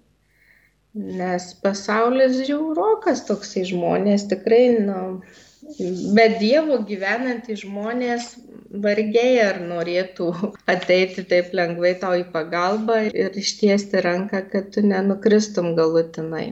Nes 1.21 1.53
pasaulis 1.63 2.41
žiaurokas 2.49 3.23
toksai 3.29 3.63
žmonės 3.71 4.27
tikrai 4.33 4.65
nu 4.89 5.21
be 6.17 6.27
dievo 6.41 6.81
gyvenantys 6.89 7.63
žmonės 7.63 8.33
vargiai 8.85 9.39
ar 9.45 9.61
norėtų 9.71 10.29
ateiti 10.75 11.25
taip 11.33 11.55
lengvai 11.61 11.95
tau 12.03 12.15
į 12.21 12.27
pagalbą 12.37 13.01
ir 13.25 13.41
ištiesti 13.43 14.05
ranką 14.07 14.45
kad 14.53 14.71
tu 14.77 14.85
nenukristum 14.93 15.75
galutinai 15.81 16.47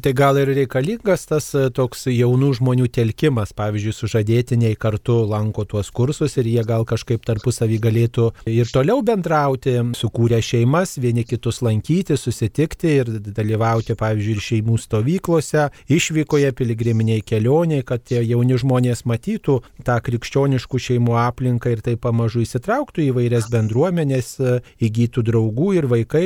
Tai 0.00 0.12
gal 0.14 0.38
ir 0.38 0.48
reikalingas 0.54 1.26
tas 1.28 1.50
e, 1.58 1.66
toks 1.76 2.06
jaunų 2.08 2.54
žmonių 2.56 2.86
telkimas, 2.94 3.50
pavyzdžiui, 3.58 3.92
sužadėtiniai 3.92 4.76
kartu 4.80 5.16
lanko 5.28 5.66
tuos 5.68 5.90
kursus 5.92 6.38
ir 6.40 6.46
jie 6.48 6.62
gal 6.64 6.86
kažkaip 6.88 7.24
tarpusavį 7.26 7.76
galėtų 7.84 8.28
ir 8.48 8.70
toliau 8.72 9.02
bendrauti, 9.04 9.74
sukūrę 9.98 10.38
šeimas, 10.46 10.94
vieni 11.02 11.24
kitus 11.28 11.60
lankyti, 11.66 12.16
susitikti 12.16 12.94
ir 13.02 13.10
dalyvauti, 13.26 13.96
pavyzdžiui, 13.98 14.36
ir 14.38 14.44
šeimų 14.46 14.78
stovyklose, 14.80 15.66
išvykoje, 15.92 16.54
piligriminiai 16.56 17.26
kelioniai, 17.26 17.84
kad 17.84 18.06
tie 18.06 18.22
jauni 18.22 18.56
žmonės 18.62 19.04
matytų 19.10 19.58
tą 19.84 19.98
krikščioniškų 20.06 20.82
šeimų 20.86 21.18
aplinką 21.26 21.74
ir 21.74 21.84
tai 21.84 21.96
pamažu 22.00 22.46
įsitrauktų 22.46 23.04
į 23.08 23.10
vairias 23.18 23.50
bendruomenės, 23.52 24.32
e, 24.38 24.56
įgytų 24.88 25.26
draugų 25.28 25.74
ir 25.82 25.90
vaikai, 25.92 26.24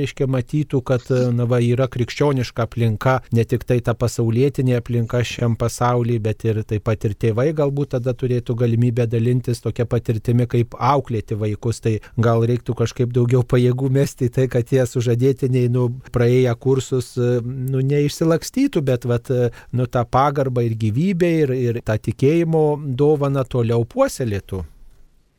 reiškia, 0.00 0.30
matytų, 0.32 0.82
kad 0.90 1.06
na, 1.36 1.46
va, 1.46 1.62
yra 1.62 1.86
krikščioniška 1.92 2.66
aplinka 2.66 3.11
aplinka, 3.12 3.36
ne 3.36 3.44
tik 3.44 3.64
tai 3.64 3.80
ta 3.80 3.94
pasaulietinė 3.94 4.78
aplinka 4.78 5.22
šiam 5.22 5.56
pasaulyje, 5.56 6.20
bet 6.20 6.44
ir 6.44 6.62
taip 6.64 6.84
pat 6.84 7.04
ir 7.04 7.14
tėvai 7.14 7.52
galbūt 7.52 7.92
tada 7.96 8.14
turėtų 8.14 8.54
galimybę 8.54 9.06
dalintis 9.06 9.60
tokia 9.60 9.86
patirtimi, 9.86 10.46
kaip 10.46 10.74
auklėti 10.78 11.34
vaikus. 11.34 11.80
Tai 11.80 12.00
gal 12.18 12.44
reiktų 12.44 12.74
kažkaip 12.74 13.12
daugiau 13.12 13.42
pajėgų 13.42 13.90
mesti 13.90 14.28
tai, 14.28 14.48
kad 14.48 14.66
tie 14.68 14.84
sužadėtiniai, 14.86 15.68
nu, 15.68 15.88
praėję 16.12 16.54
kursus, 16.58 17.16
nu, 17.16 17.80
neišsilakstytų, 17.80 18.82
bet, 18.82 19.04
vat, 19.04 19.30
nu, 19.72 19.86
tą 19.86 20.04
pagarbą 20.04 20.62
ir 20.66 20.76
gyvybę 20.76 21.32
ir, 21.42 21.52
ir 21.52 21.80
tą 21.84 21.98
tikėjimo 21.98 22.80
dovaną 22.86 23.44
toliau 23.44 23.84
puoselėtų. 23.84 24.64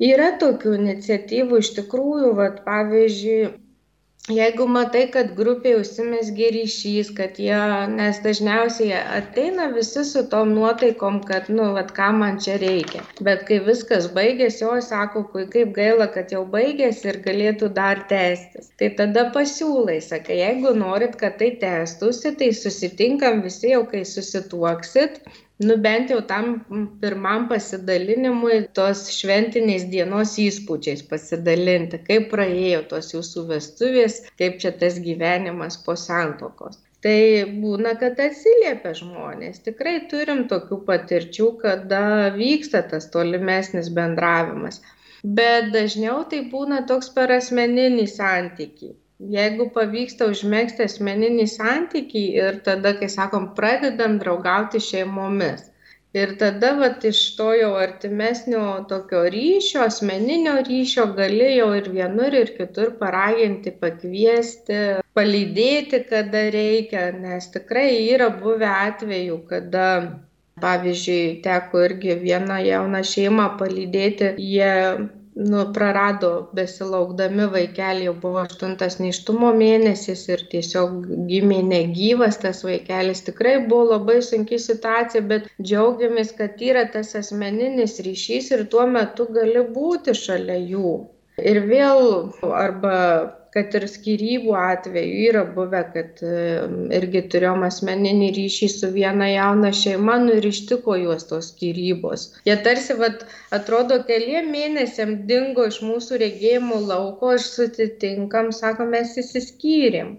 Yra 0.03 0.33
tokių 0.41 0.73
iniciatyvų 0.75 1.59
iš 1.61 1.69
tikrųjų, 1.77 2.33
vat, 2.35 2.63
pavyzdžiui, 2.65 3.53
jeigu 4.31 4.65
matai 4.71 5.01
kad 5.11 5.33
grupėj 5.35 5.73
užsimezgė 5.81 6.49
ryšys 6.55 7.09
kad 7.17 7.39
jie 7.43 7.57
nes 7.91 8.21
dažniausiai 8.23 8.95
ateina 9.17 9.65
visi 9.75 10.05
su 10.07 10.23
tom 10.31 10.53
nuotaikom 10.55 11.19
kad 11.27 11.49
nu 11.49 11.73
vat 11.75 11.91
kam 11.97 12.21
man 12.23 12.39
čia 12.39 12.55
reikia. 12.61 13.03
Bet 13.19 13.43
kai 13.49 13.59
viskas 13.65 14.07
baigiasi 14.15 14.63
oi 14.63 14.79
sako 14.81 15.25
kaip 15.33 15.73
gaila 15.75 16.07
kad 16.07 16.31
jau 16.31 16.45
baigėsi 16.55 17.09
ir 17.11 17.19
galėtų 17.25 17.73
dar 17.75 18.05
tęstis. 18.07 18.71
Tai 18.79 18.93
tada 19.01 19.27
pasiūlai 19.35 19.99
sakai 19.99 20.39
jeigu 20.39 20.71
norit 20.71 21.19
kad 21.19 21.35
tai 21.41 21.51
tęstųsi 21.59 22.37
tai 22.39 22.53
susitinkam 22.55 23.43
visi 23.43 23.75
jau 23.75 23.83
kai 23.91 24.05
susituoksit 24.07 25.19
nu 25.69 25.75
bent 25.85 26.11
jau 26.13 26.19
tam 26.29 26.47
pirmam 27.01 27.47
pasidalinimui 27.51 28.59
tos 28.77 29.03
šventinės 29.17 29.85
dienos 29.91 30.37
įspūdžiais 30.43 31.03
pasidalinti, 31.09 31.99
kaip 32.07 32.29
praėjo 32.31 32.81
tos 32.93 33.11
jūsų 33.15 33.45
vestuvės, 33.51 34.17
kaip 34.41 34.57
čia 34.63 34.73
tas 34.83 34.97
gyvenimas 35.07 35.79
po 35.85 35.97
santokos. 36.05 36.79
Tai 37.03 37.19
būna, 37.59 37.97
kad 37.99 38.19
atsiliepia 38.25 38.93
žmonės. 38.95 39.59
Tikrai 39.65 39.95
turim 40.11 40.45
tokių 40.51 40.79
patirčių, 40.87 41.49
kada 41.65 42.03
vyksta 42.37 42.85
tas 42.93 43.09
tolimesnis 43.15 43.91
bendravimas. 43.97 44.79
Bet 45.39 45.71
dažniau 45.75 46.21
tai 46.31 46.45
būna 46.53 46.83
toks 46.87 47.11
per 47.17 47.31
asmeninį 47.41 48.07
santykį 48.11 48.93
jeigu 49.31 49.69
pavyksta 49.75 50.27
užmėgsti 50.31 50.87
asmeninį 50.87 51.45
santykį 51.51 52.23
ir 52.39 52.57
tada, 52.65 52.95
kai 52.99 53.09
sakom, 53.11 53.51
pradedam 53.57 54.17
draugauti 54.21 54.81
šeimomis. 54.83 55.69
Ir 56.13 56.35
tada 56.37 56.75
vat, 56.77 57.05
iš 57.09 57.21
to 57.37 57.47
jau 57.57 57.71
artimesnio 57.81 58.65
tokio 58.89 59.23
ryšio, 59.33 59.87
asmeninio 59.87 60.59
ryšio 60.67 61.07
gali 61.17 61.55
jau 61.55 61.71
ir 61.77 61.89
vienur, 61.95 62.35
ir 62.37 62.51
kitur 62.57 62.91
paraginti, 62.99 63.73
pakviesti, 63.85 64.81
palydėti, 65.17 66.03
kada 66.11 66.43
reikia, 66.53 67.07
nes 67.23 67.49
tikrai 67.55 67.87
yra 68.13 68.29
buvę 68.43 68.69
atvejų, 68.75 69.39
kada 69.49 69.87
Pavyzdžiui, 70.61 71.41
teko 71.41 71.79
irgi 71.87 72.13
vieną 72.21 72.59
jauną 72.61 72.99
šeimą 73.11 73.45
palydėti, 73.59 74.27
jie 74.37 74.73
nu 75.35 75.63
prarado 75.75 76.29
besilaukdami 76.57 77.47
vaikelį 77.53 78.07
jau 78.07 78.13
buvo 78.25 78.41
aštuntas 78.43 78.99
nėštumo 79.01 79.49
mėnesis 79.57 80.27
ir 80.29 80.43
tiesiog 80.51 81.07
gimė 81.29 81.61
negyvas 81.69 82.37
tas 82.43 82.61
vaikelis 82.67 83.23
tikrai 83.29 83.55
buvo 83.67 83.95
labai 83.95 84.19
sunki 84.21 84.59
situacija 84.61 85.23
bet 85.31 85.49
džiaugiamės 85.61 86.35
kad 86.37 86.61
yra 86.61 86.85
tas 86.95 87.15
asmeninis 87.21 87.97
ryšys 88.05 88.51
ir 88.57 88.67
tuo 88.75 88.85
metu 88.97 89.27
gali 89.33 89.65
būti 89.77 90.13
šalia 90.17 90.59
jų. 90.61 90.93
Ir 91.41 91.63
vėl 91.65 92.03
arba 92.53 92.97
kad 93.53 93.75
ir 93.77 93.85
skyrybų 93.89 94.55
atveju 94.59 95.19
yra 95.29 95.43
buvę, 95.57 95.81
kad 95.95 96.23
irgi 96.99 97.23
turėjom 97.33 97.65
asmeninį 97.67 98.31
ryšį 98.37 98.69
su 98.75 98.89
viena 98.95 99.29
jauna 99.29 99.71
šeima, 99.83 100.17
nu 100.25 100.39
ir 100.39 100.49
ištiko 100.49 100.97
juos 101.03 101.27
tos 101.29 101.51
skyrybos. 101.53 102.27
Jie 102.49 102.57
tarsi, 102.67 102.97
vat, 103.03 103.25
atrodo, 103.59 104.01
keliem 104.09 104.49
mėnesiam 104.57 105.15
dingo 105.29 105.69
iš 105.69 105.81
mūsų 105.85 106.21
regėjimų 106.25 106.83
lauko, 106.89 107.35
aš 107.37 107.49
sutitinkam, 107.59 108.51
sako, 108.63 108.89
mes 108.97 109.17
įsiskyrėm 109.21 110.15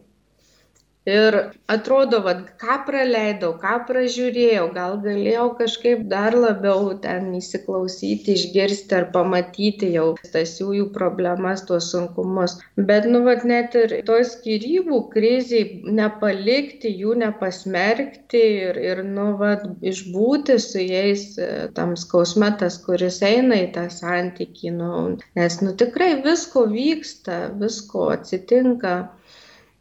ir 1.08 1.34
atrodo 1.68 2.20
vat 2.24 2.40
ką 2.60 2.76
praleidau 2.86 3.52
ką 3.60 3.74
pražiūrėjau 3.88 4.64
gal 4.76 4.94
galėjau 5.04 5.46
kažkaip 5.58 6.04
dar 6.12 6.36
labiau 6.44 6.94
ten 7.04 7.26
įsiklausyti 7.38 8.36
išgirsti 8.38 8.96
ar 8.98 9.10
pamatyti 9.16 9.90
jau 9.94 10.06
tas 10.32 10.54
jų 10.60 10.86
problemas 10.94 11.64
tuos 11.68 11.90
sunkumus. 11.92 12.56
Bet 12.90 13.08
nu 13.10 13.20
vat 13.28 13.44
net 13.50 13.76
ir 13.80 13.96
toj 14.08 14.24
skyrybų 14.30 15.00
krizėj 15.12 15.66
nepalikti 16.00 16.94
jų 17.02 17.18
nepasmerkti 17.24 18.42
ir 18.68 18.80
ir 18.80 19.04
nu 19.04 19.26
vat 19.40 19.66
išbūti 19.92 20.56
su 20.62 20.80
jais 20.80 21.26
e, 21.36 21.50
tam 21.76 21.94
skausme 22.00 22.48
tas 22.60 22.80
kuris 22.86 23.20
eina 23.22 23.60
į 23.66 23.68
tą 23.76 23.84
santykį 23.92 24.72
nu 24.78 24.94
nes 25.36 25.60
nu 25.60 25.76
tikrai 25.84 26.14
visko 26.24 26.64
vyksta 26.72 27.38
visko 27.60 28.08
atsitinka 28.16 28.94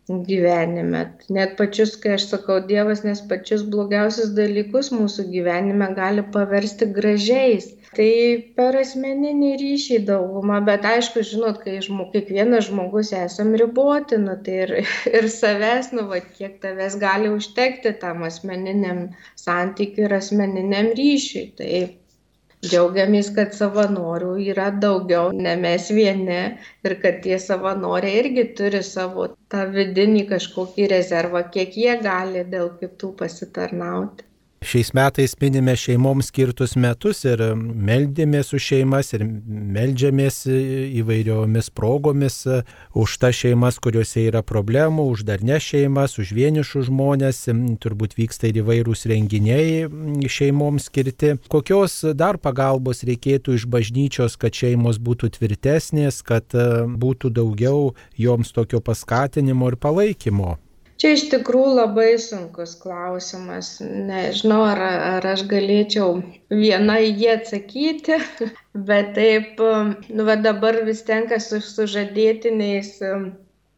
gyvenime. 0.09 1.03
Net 1.31 1.55
pačius, 1.59 1.95
kai 1.99 2.17
aš 2.17 2.27
sakau 2.31 2.59
Dievas, 2.67 3.03
nes 3.07 3.21
pačius 3.29 3.63
blogiausius 3.75 4.33
dalykus 4.35 4.91
mūsų 4.91 5.29
gyvenime 5.31 5.87
gali 5.95 6.25
paversti 6.35 6.89
gražiais. 6.97 7.69
Tai 7.93 8.09
per 8.57 8.79
asmeninį 8.81 9.51
ryšį 9.61 9.99
daugumą, 10.07 10.59
bet 10.65 10.85
aišku, 10.89 11.23
žinot, 11.29 11.61
kai 11.63 11.77
žmog, 11.85 12.09
kiekvienas 12.15 12.67
žmogus 12.71 13.13
esam 13.13 13.53
riboti, 13.59 14.17
nu, 14.17 14.35
tai 14.45 14.59
ir, 14.65 14.75
ir 15.17 15.29
savęs, 15.29 15.91
nu, 15.95 16.07
va, 16.09 16.19
kiek 16.39 16.57
tavęs 16.63 16.97
gali 17.01 17.29
užtekti 17.31 17.93
tam 18.01 18.25
asmeniniam 18.27 19.05
santykiui 19.39 20.07
ir 20.09 20.17
asmeniniam 20.19 20.89
ryšiui. 20.97 21.51
Tai 21.59 21.69
džiaugiamės 22.71 23.29
kad 23.37 23.55
savanorių 23.55 24.27
yra 24.51 24.67
daugiau 24.83 25.31
ne 25.47 25.55
mes 25.63 25.87
vieni 25.97 26.37
ir 26.89 26.95
kad 27.01 27.17
tie 27.25 27.39
savanoriai 27.45 28.21
irgi 28.21 28.45
turi 28.59 28.81
savo 28.91 29.25
tą 29.55 29.63
vidinį 29.75 30.21
kažkokį 30.31 30.87
rezervą 30.93 31.41
kiek 31.57 31.75
jie 31.83 31.97
gali 32.07 32.45
dėl 32.55 32.71
kitų 32.85 33.11
pasitarnauti 33.23 34.29
Šiais 34.63 34.93
metais 34.95 35.33
minime 35.41 35.73
šeimoms 35.75 36.29
skirtus 36.31 36.75
metus 36.79 37.23
ir 37.27 37.41
meldėmės 37.57 38.53
už 38.55 38.63
šeimas 38.71 39.11
ir 39.15 39.25
meldžiamės 39.25 40.37
įvairiomis 41.01 41.67
progomis 41.75 42.37
už 42.95 43.17
tas 43.19 43.35
šeimas, 43.35 43.79
kuriuose 43.83 44.23
yra 44.29 44.43
problemų, 44.45 45.09
už 45.13 45.25
darnes 45.27 45.67
šeimas, 45.67 46.15
už 46.21 46.31
vienišus 46.37 46.87
žmonės. 46.87 47.43
Turbūt 47.83 48.15
vyksta 48.19 48.49
ir 48.49 48.61
įvairūs 48.63 49.03
renginiai 49.11 49.87
šeimoms 50.31 50.87
skirti. 50.87 51.35
Kokios 51.51 51.99
dar 52.15 52.39
pagalbos 52.39 53.03
reikėtų 53.07 53.59
iš 53.59 53.67
bažnyčios, 53.67 54.39
kad 54.39 54.55
šeimos 54.55 55.01
būtų 55.03 55.33
tvirtesnės, 55.39 56.23
kad 56.23 56.55
būtų 57.03 57.33
daugiau 57.35 57.91
joms 58.15 58.55
tokio 58.55 58.79
paskatinimo 58.79 59.73
ir 59.73 59.81
palaikymo? 59.81 60.57
Čia 61.01 61.13
iš 61.15 61.23
tikrųjų 61.31 61.75
labai 61.77 62.09
sunkus 62.21 62.75
klausimas. 62.79 63.75
Nežinau, 63.81 64.61
ar, 64.69 64.81
ar 65.17 65.27
aš 65.33 65.45
galėčiau 65.51 66.21
viena 66.53 66.99
į 67.03 67.13
jį 67.21 67.29
atsakyti, 67.33 68.19
bet 68.89 69.13
taip, 69.17 69.63
nu, 70.09 70.27
va 70.29 70.37
dabar 70.39 70.79
vis 70.87 71.03
tenka 71.07 71.39
su 71.43 71.59
sužadėtiniais 71.65 72.91
um, 73.09 73.31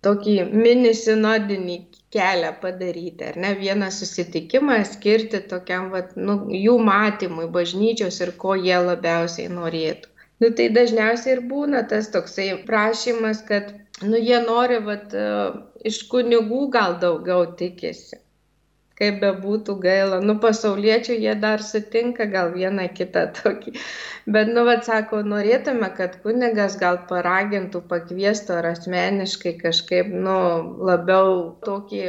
tokį 0.05 0.36
mini 0.53 0.91
sinodinį 0.97 1.78
kelią 2.16 2.51
padaryti, 2.61 3.30
ar 3.32 3.39
ne 3.45 3.53
vieną 3.59 3.89
susitikimą 3.91 4.82
skirti 4.88 5.41
tokiam, 5.51 5.89
va, 5.95 6.03
nu, 6.16 6.38
jų 6.66 6.76
matymui 6.89 7.47
bažnyčios 7.55 8.22
ir 8.24 8.36
ko 8.43 8.59
jie 8.59 8.78
labiausiai 8.89 9.49
norėtų. 9.55 10.11
Nu, 10.43 10.51
tai 10.51 10.68
dažniausiai 10.76 11.38
ir 11.38 11.41
būna 11.49 11.86
tas 11.91 12.11
toksai 12.13 12.49
prašymas, 12.68 13.41
kad 13.49 13.72
nu, 14.04 14.20
jie 14.20 14.41
nori 14.43 14.82
vat, 14.84 15.16
iš 15.88 16.04
kunigų 16.12 16.68
gal 16.76 17.00
daugiau 17.00 17.48
tikisi 17.60 18.20
kaip 19.00 19.20
bebūtų 19.24 19.76
gaila. 19.84 20.22
Nu, 20.24 20.38
pasauliečių 20.43 21.18
jie 21.20 21.34
dar 21.39 21.64
sutinka 21.64 22.28
gal 22.32 22.54
vieną 22.56 22.88
kitą 22.96 23.28
tokį. 23.39 23.76
Bet, 24.26 24.47
nu, 24.49 24.63
vad 24.65 24.82
sako, 24.82 25.19
norėtume, 25.30 25.86
kad 25.93 26.15
kunigas 26.23 26.80
gal 26.82 26.95
paragintų, 27.09 27.84
pakviestų 27.91 28.55
ar 28.57 28.67
asmeniškai 28.71 29.51
kažkaip, 29.59 30.07
nu, 30.09 30.38
labiau 30.88 31.36
tokį 31.67 31.99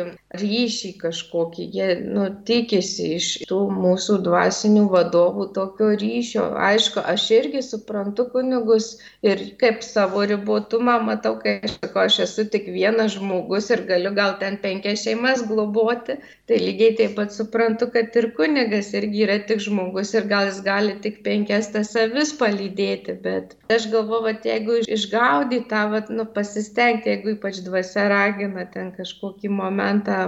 ryšį 0.40 0.92
kažkokį. 1.02 1.66
Jie, 1.76 1.88
nu, 2.16 2.24
tikisi 2.48 3.10
iš 3.18 3.26
tų 3.50 3.58
mūsų 3.68 4.16
dvasinių 4.24 4.86
vadovų 4.94 5.50
tokio 5.58 5.90
ryšio. 6.00 6.46
Aišku, 6.70 7.02
aš 7.04 7.26
irgi 7.36 7.60
suprantu 7.66 8.30
kunigus 8.32 8.94
ir 9.20 9.42
kaip 9.60 9.84
savo 9.84 10.24
ribotumą 10.24 10.96
matau, 11.04 11.34
kai 11.42 11.58
aš 11.68 11.76
sakau, 11.82 12.06
aš 12.06 12.22
esu 12.24 12.46
tik 12.48 12.72
vienas 12.72 13.18
žmogus 13.18 13.68
ir 13.76 13.84
galiu 13.92 14.14
gal 14.16 14.38
ten 14.40 14.56
penkias 14.64 15.04
šeimas 15.04 15.44
globoti. 15.52 16.16
Tai 16.48 16.62
lygiai 16.62 16.96
taip 16.96 17.16
pat 17.20 17.36
suprantu, 17.36 17.90
kad 17.92 18.16
ir 18.16 18.30
kunigas 18.40 18.92
irgi 18.96 19.28
yra 19.28 19.36
tik 19.44 19.60
žmogus 19.68 20.16
ir 20.16 20.28
gal 20.32 20.48
jis 20.48 20.64
gali 20.64 20.96
tik 21.04 21.20
penkias 21.26 21.72
tas 21.76 21.92
avis 22.07 22.32
palydėti, 22.40 23.14
bet 23.24 23.54
aš 23.76 23.88
galvoju, 23.92 24.24
kad 24.26 24.48
jeigu 24.50 24.80
išgaudyti 24.96 25.68
tą, 25.70 25.84
vat, 25.92 26.11
nu, 26.18 26.26
pasistengti, 26.38 27.12
jeigu 27.12 27.34
ypač 27.36 27.61
dvasia 27.66 28.09
ragina 28.12 28.66
ten 28.72 28.92
kažkokį 28.96 29.52
momentą 29.61 30.18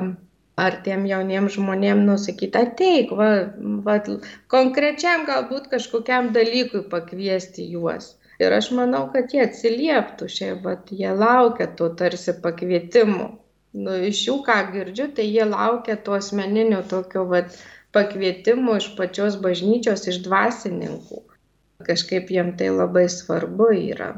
ar 0.58 0.78
tiem 0.84 1.06
jauniem 1.06 1.48
žmonėm 1.54 2.04
nusakyti, 2.06 2.62
ateik, 2.66 3.12
va, 3.18 3.30
va, 3.86 3.98
konkrečiam 4.54 5.26
galbūt 5.28 5.68
kažkokiam 5.74 6.32
dalykui 6.34 6.84
pakviesti 6.94 7.66
juos. 7.74 8.16
Ir 8.42 8.54
aš 8.54 8.70
manau, 8.78 9.06
kad 9.14 9.34
jie 9.34 9.42
atsilieptų 9.46 10.30
šiaip, 10.30 10.62
bet 10.66 10.90
jie 10.94 11.10
laukia 11.24 11.66
to 11.78 11.90
tarsi 11.98 12.34
pakvietimų 12.42 13.28
nu, 13.76 13.96
iš 14.10 14.22
jų, 14.28 14.36
ką 14.46 14.58
girdžiu, 14.74 15.08
tai 15.16 15.26
jie 15.28 15.46
laukia 15.48 15.96
to 16.04 16.14
asmeninio 16.18 16.82
tokio 16.92 17.24
vat, 17.32 17.56
pakvietimo 17.96 18.76
iš 18.80 18.90
pačios 18.98 19.38
bažnyčios, 19.44 20.06
iš 20.12 20.22
dvasininkų. 20.26 21.22
Kažkaip 21.86 22.30
jiem 22.34 22.48
tai 22.58 22.68
labai 22.74 23.04
svarbu 23.14 23.68
yra. 23.76 24.08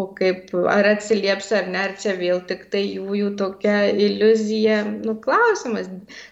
O 0.00 0.04
kaip, 0.18 0.52
ar 0.72 0.88
atsilieps 0.90 1.48
ar 1.58 1.70
ne, 1.72 1.80
ar 1.86 1.94
čia 2.02 2.12
vėl 2.18 2.42
tik 2.50 2.66
tai 2.74 2.82
jų, 2.84 3.06
jų 3.20 3.30
tokia 3.40 3.78
iliuzija, 4.06 4.76
nu 5.06 5.16
klausimas, 5.24 5.88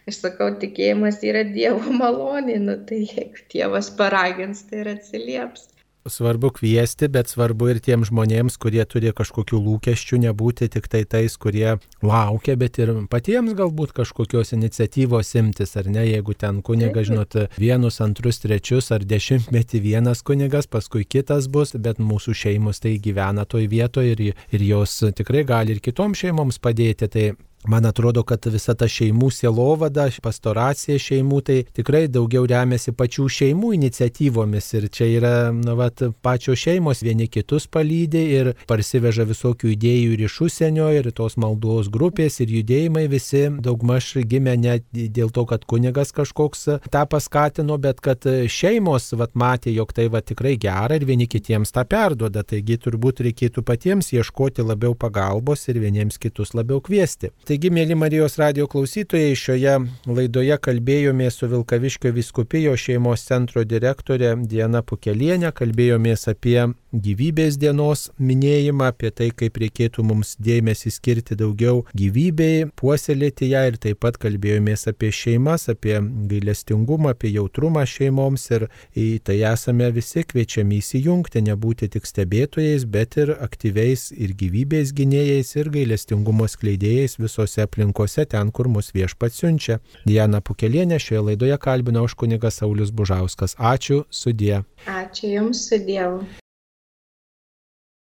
aš 0.08 0.20
sakau, 0.24 0.50
tikėjimas 0.62 1.20
yra 1.30 1.42
Dievo 1.56 1.96
malonė, 2.02 2.58
nu 2.68 2.76
tai 2.90 3.02
jeigu 3.04 3.44
Dievas 3.54 3.90
paragins, 4.00 4.62
tai 4.70 4.84
ir 4.84 4.92
atsilieps. 4.94 5.66
Svarbu 6.06 6.50
kviesti, 6.50 7.08
bet 7.08 7.28
svarbu 7.28 7.68
ir 7.72 7.80
tiems 7.84 8.10
žmonėms, 8.10 8.58
kurie 8.60 8.84
turi 8.88 9.12
kažkokių 9.16 9.60
lūkesčių, 9.64 10.20
nebūti 10.24 10.68
tik 10.72 10.88
tai 10.90 11.02
tais, 11.04 11.36
kurie 11.40 11.76
laukia, 12.04 12.56
bet 12.60 12.78
ir 12.78 12.92
patiems 13.10 13.56
galbūt 13.58 13.94
kažkokios 13.96 14.54
iniciatyvos 14.56 15.34
imtis, 15.40 15.74
ar 15.80 15.90
ne, 15.90 16.06
jeigu 16.08 16.36
ten 16.38 16.62
kunigas, 16.62 17.08
žinot, 17.10 17.36
vienus, 17.58 18.00
antrus, 18.04 18.40
trečius 18.44 18.92
ar 18.94 19.04
dešimtmetį 19.08 19.82
vienas 19.84 20.22
kunigas, 20.22 20.70
paskui 20.70 21.04
kitas 21.04 21.50
bus, 21.52 21.74
bet 21.74 22.00
mūsų 22.02 22.36
šeimos 22.44 22.82
tai 22.84 22.96
gyvena 23.02 23.46
toj 23.48 23.68
vietoje 23.70 24.14
ir, 24.16 24.24
ir 24.54 24.66
jos 24.70 25.00
tikrai 25.16 25.44
gali 25.48 25.76
ir 25.76 25.84
kitoms 25.84 26.24
šeimoms 26.24 26.60
padėti. 26.62 27.08
Tai 27.08 27.26
Man 27.66 27.86
atrodo, 27.86 28.22
kad 28.22 28.46
visa 28.46 28.72
ta 28.78 28.86
šeimų 28.88 29.28
sielovada, 29.34 30.06
pastoracija 30.22 30.98
šeimų, 31.02 31.40
tai 31.42 31.56
tikrai 31.74 32.04
daugiau 32.08 32.46
remiasi 32.46 32.94
pačių 32.96 33.26
šeimų 33.34 33.72
iniciatyvomis 33.74 34.68
ir 34.78 34.86
čia 34.94 35.08
yra, 35.10 35.32
na, 35.52 35.74
vat, 35.78 36.00
pačios 36.22 36.62
šeimos 36.62 37.02
vieni 37.02 37.26
kitus 37.28 37.66
palydė 37.66 38.22
ir 38.36 38.50
parsiveža 38.70 39.26
visokių 39.28 39.72
idėjų 39.74 40.14
ir 40.14 40.22
iš 40.28 40.36
užsienio 40.46 40.86
ir 40.94 41.10
tos 41.12 41.36
maldos 41.36 41.90
grupės 41.92 42.38
ir 42.44 42.54
judėjimai 42.60 43.08
visi 43.10 43.48
daugmaž 43.64 44.12
gimė 44.30 44.54
ne 44.62 44.78
dėl 44.92 45.34
to, 45.34 45.44
kad 45.50 45.66
kunigas 45.66 46.14
kažkoks 46.14 46.64
tą 46.94 47.04
paskatino, 47.10 47.76
bet 47.82 48.00
kad 48.00 48.22
šeimos 48.22 49.10
vat, 49.18 49.34
matė, 49.34 49.74
jog 49.74 49.92
tai 49.98 50.06
va 50.14 50.22
tikrai 50.22 50.54
gera 50.62 50.96
ir 50.96 51.08
vieni 51.10 51.26
kitiems 51.26 51.74
tą 51.74 51.84
perduoda. 51.90 52.46
Taigi 52.46 52.78
turbūt 52.86 53.24
reikėtų 53.26 53.66
patiems 53.66 54.14
ieškoti 54.14 54.64
labiau 54.64 54.94
pagalbos 54.94 55.66
ir 55.68 55.82
vieniems 55.82 56.22
kitus 56.22 56.54
labiau 56.54 56.80
kviesti. 56.84 57.34
Taigi, 57.48 57.70
mėly 57.72 57.94
Marijos 57.96 58.34
radio 58.36 58.66
klausytojai, 58.68 59.32
šioje 59.32 59.78
laidoje 60.04 60.58
kalbėjomės 60.60 61.38
su 61.40 61.46
Vilkaviškio 61.48 62.10
viskupijo 62.12 62.74
šeimos 62.76 63.22
centro 63.24 63.62
direktorė 63.64 64.34
Diena 64.50 64.82
Pukelienė, 64.84 65.54
kalbėjomės 65.56 66.28
apie 66.28 66.58
gyvybės 66.92 67.58
dienos 67.60 68.08
minėjimą, 68.18 68.88
apie 68.92 69.10
tai, 69.12 69.28
kaip 69.36 69.58
reikėtų 69.60 70.04
mums 70.06 70.34
dėmesį 70.40 70.92
skirti 70.94 71.36
daugiau 71.38 71.84
gyvybei, 71.96 72.68
puoselėti 72.78 73.50
ją 73.52 73.64
ir 73.68 73.78
taip 73.80 74.00
pat 74.04 74.18
kalbėjomės 74.20 74.88
apie 74.92 75.10
šeimas, 75.12 75.68
apie 75.72 75.98
gailestingumą, 76.30 77.12
apie 77.14 77.32
jautrumą 77.34 77.84
šeimoms 77.88 78.48
ir 78.56 78.68
į 78.96 79.08
tai 79.26 79.40
esame 79.50 79.90
visi 79.94 80.24
kviečiami 80.28 80.80
įsijungti, 80.80 81.44
nebūti 81.48 81.90
tik 81.92 82.08
stebėtojais, 82.08 82.88
bet 82.88 83.18
ir 83.20 83.34
aktyviais 83.36 84.08
ir 84.16 84.34
gyvybės 84.38 84.94
gynėjais 84.96 85.54
ir 85.58 85.72
gailestingumo 85.74 86.48
skleidėjais 86.48 87.18
visose 87.20 87.64
aplinkose 87.64 88.24
ten, 88.32 88.52
kur 88.52 88.70
mus 88.72 88.92
viešpat 88.96 89.36
siunčia. 89.36 89.80
Diana 90.08 90.40
Pukelienė 90.40 91.00
šioje 91.02 91.26
laidoje 91.30 91.60
kalbino 91.60 92.06
už 92.08 92.16
kunigas 92.18 92.62
Saulis 92.62 92.90
Bužauskas. 92.94 93.58
Ačiū, 93.58 94.04
sudie. 94.10 94.62
Ačiū 94.88 95.34
Jums, 95.36 95.68
su 95.68 95.78
Dievu. 95.84 96.24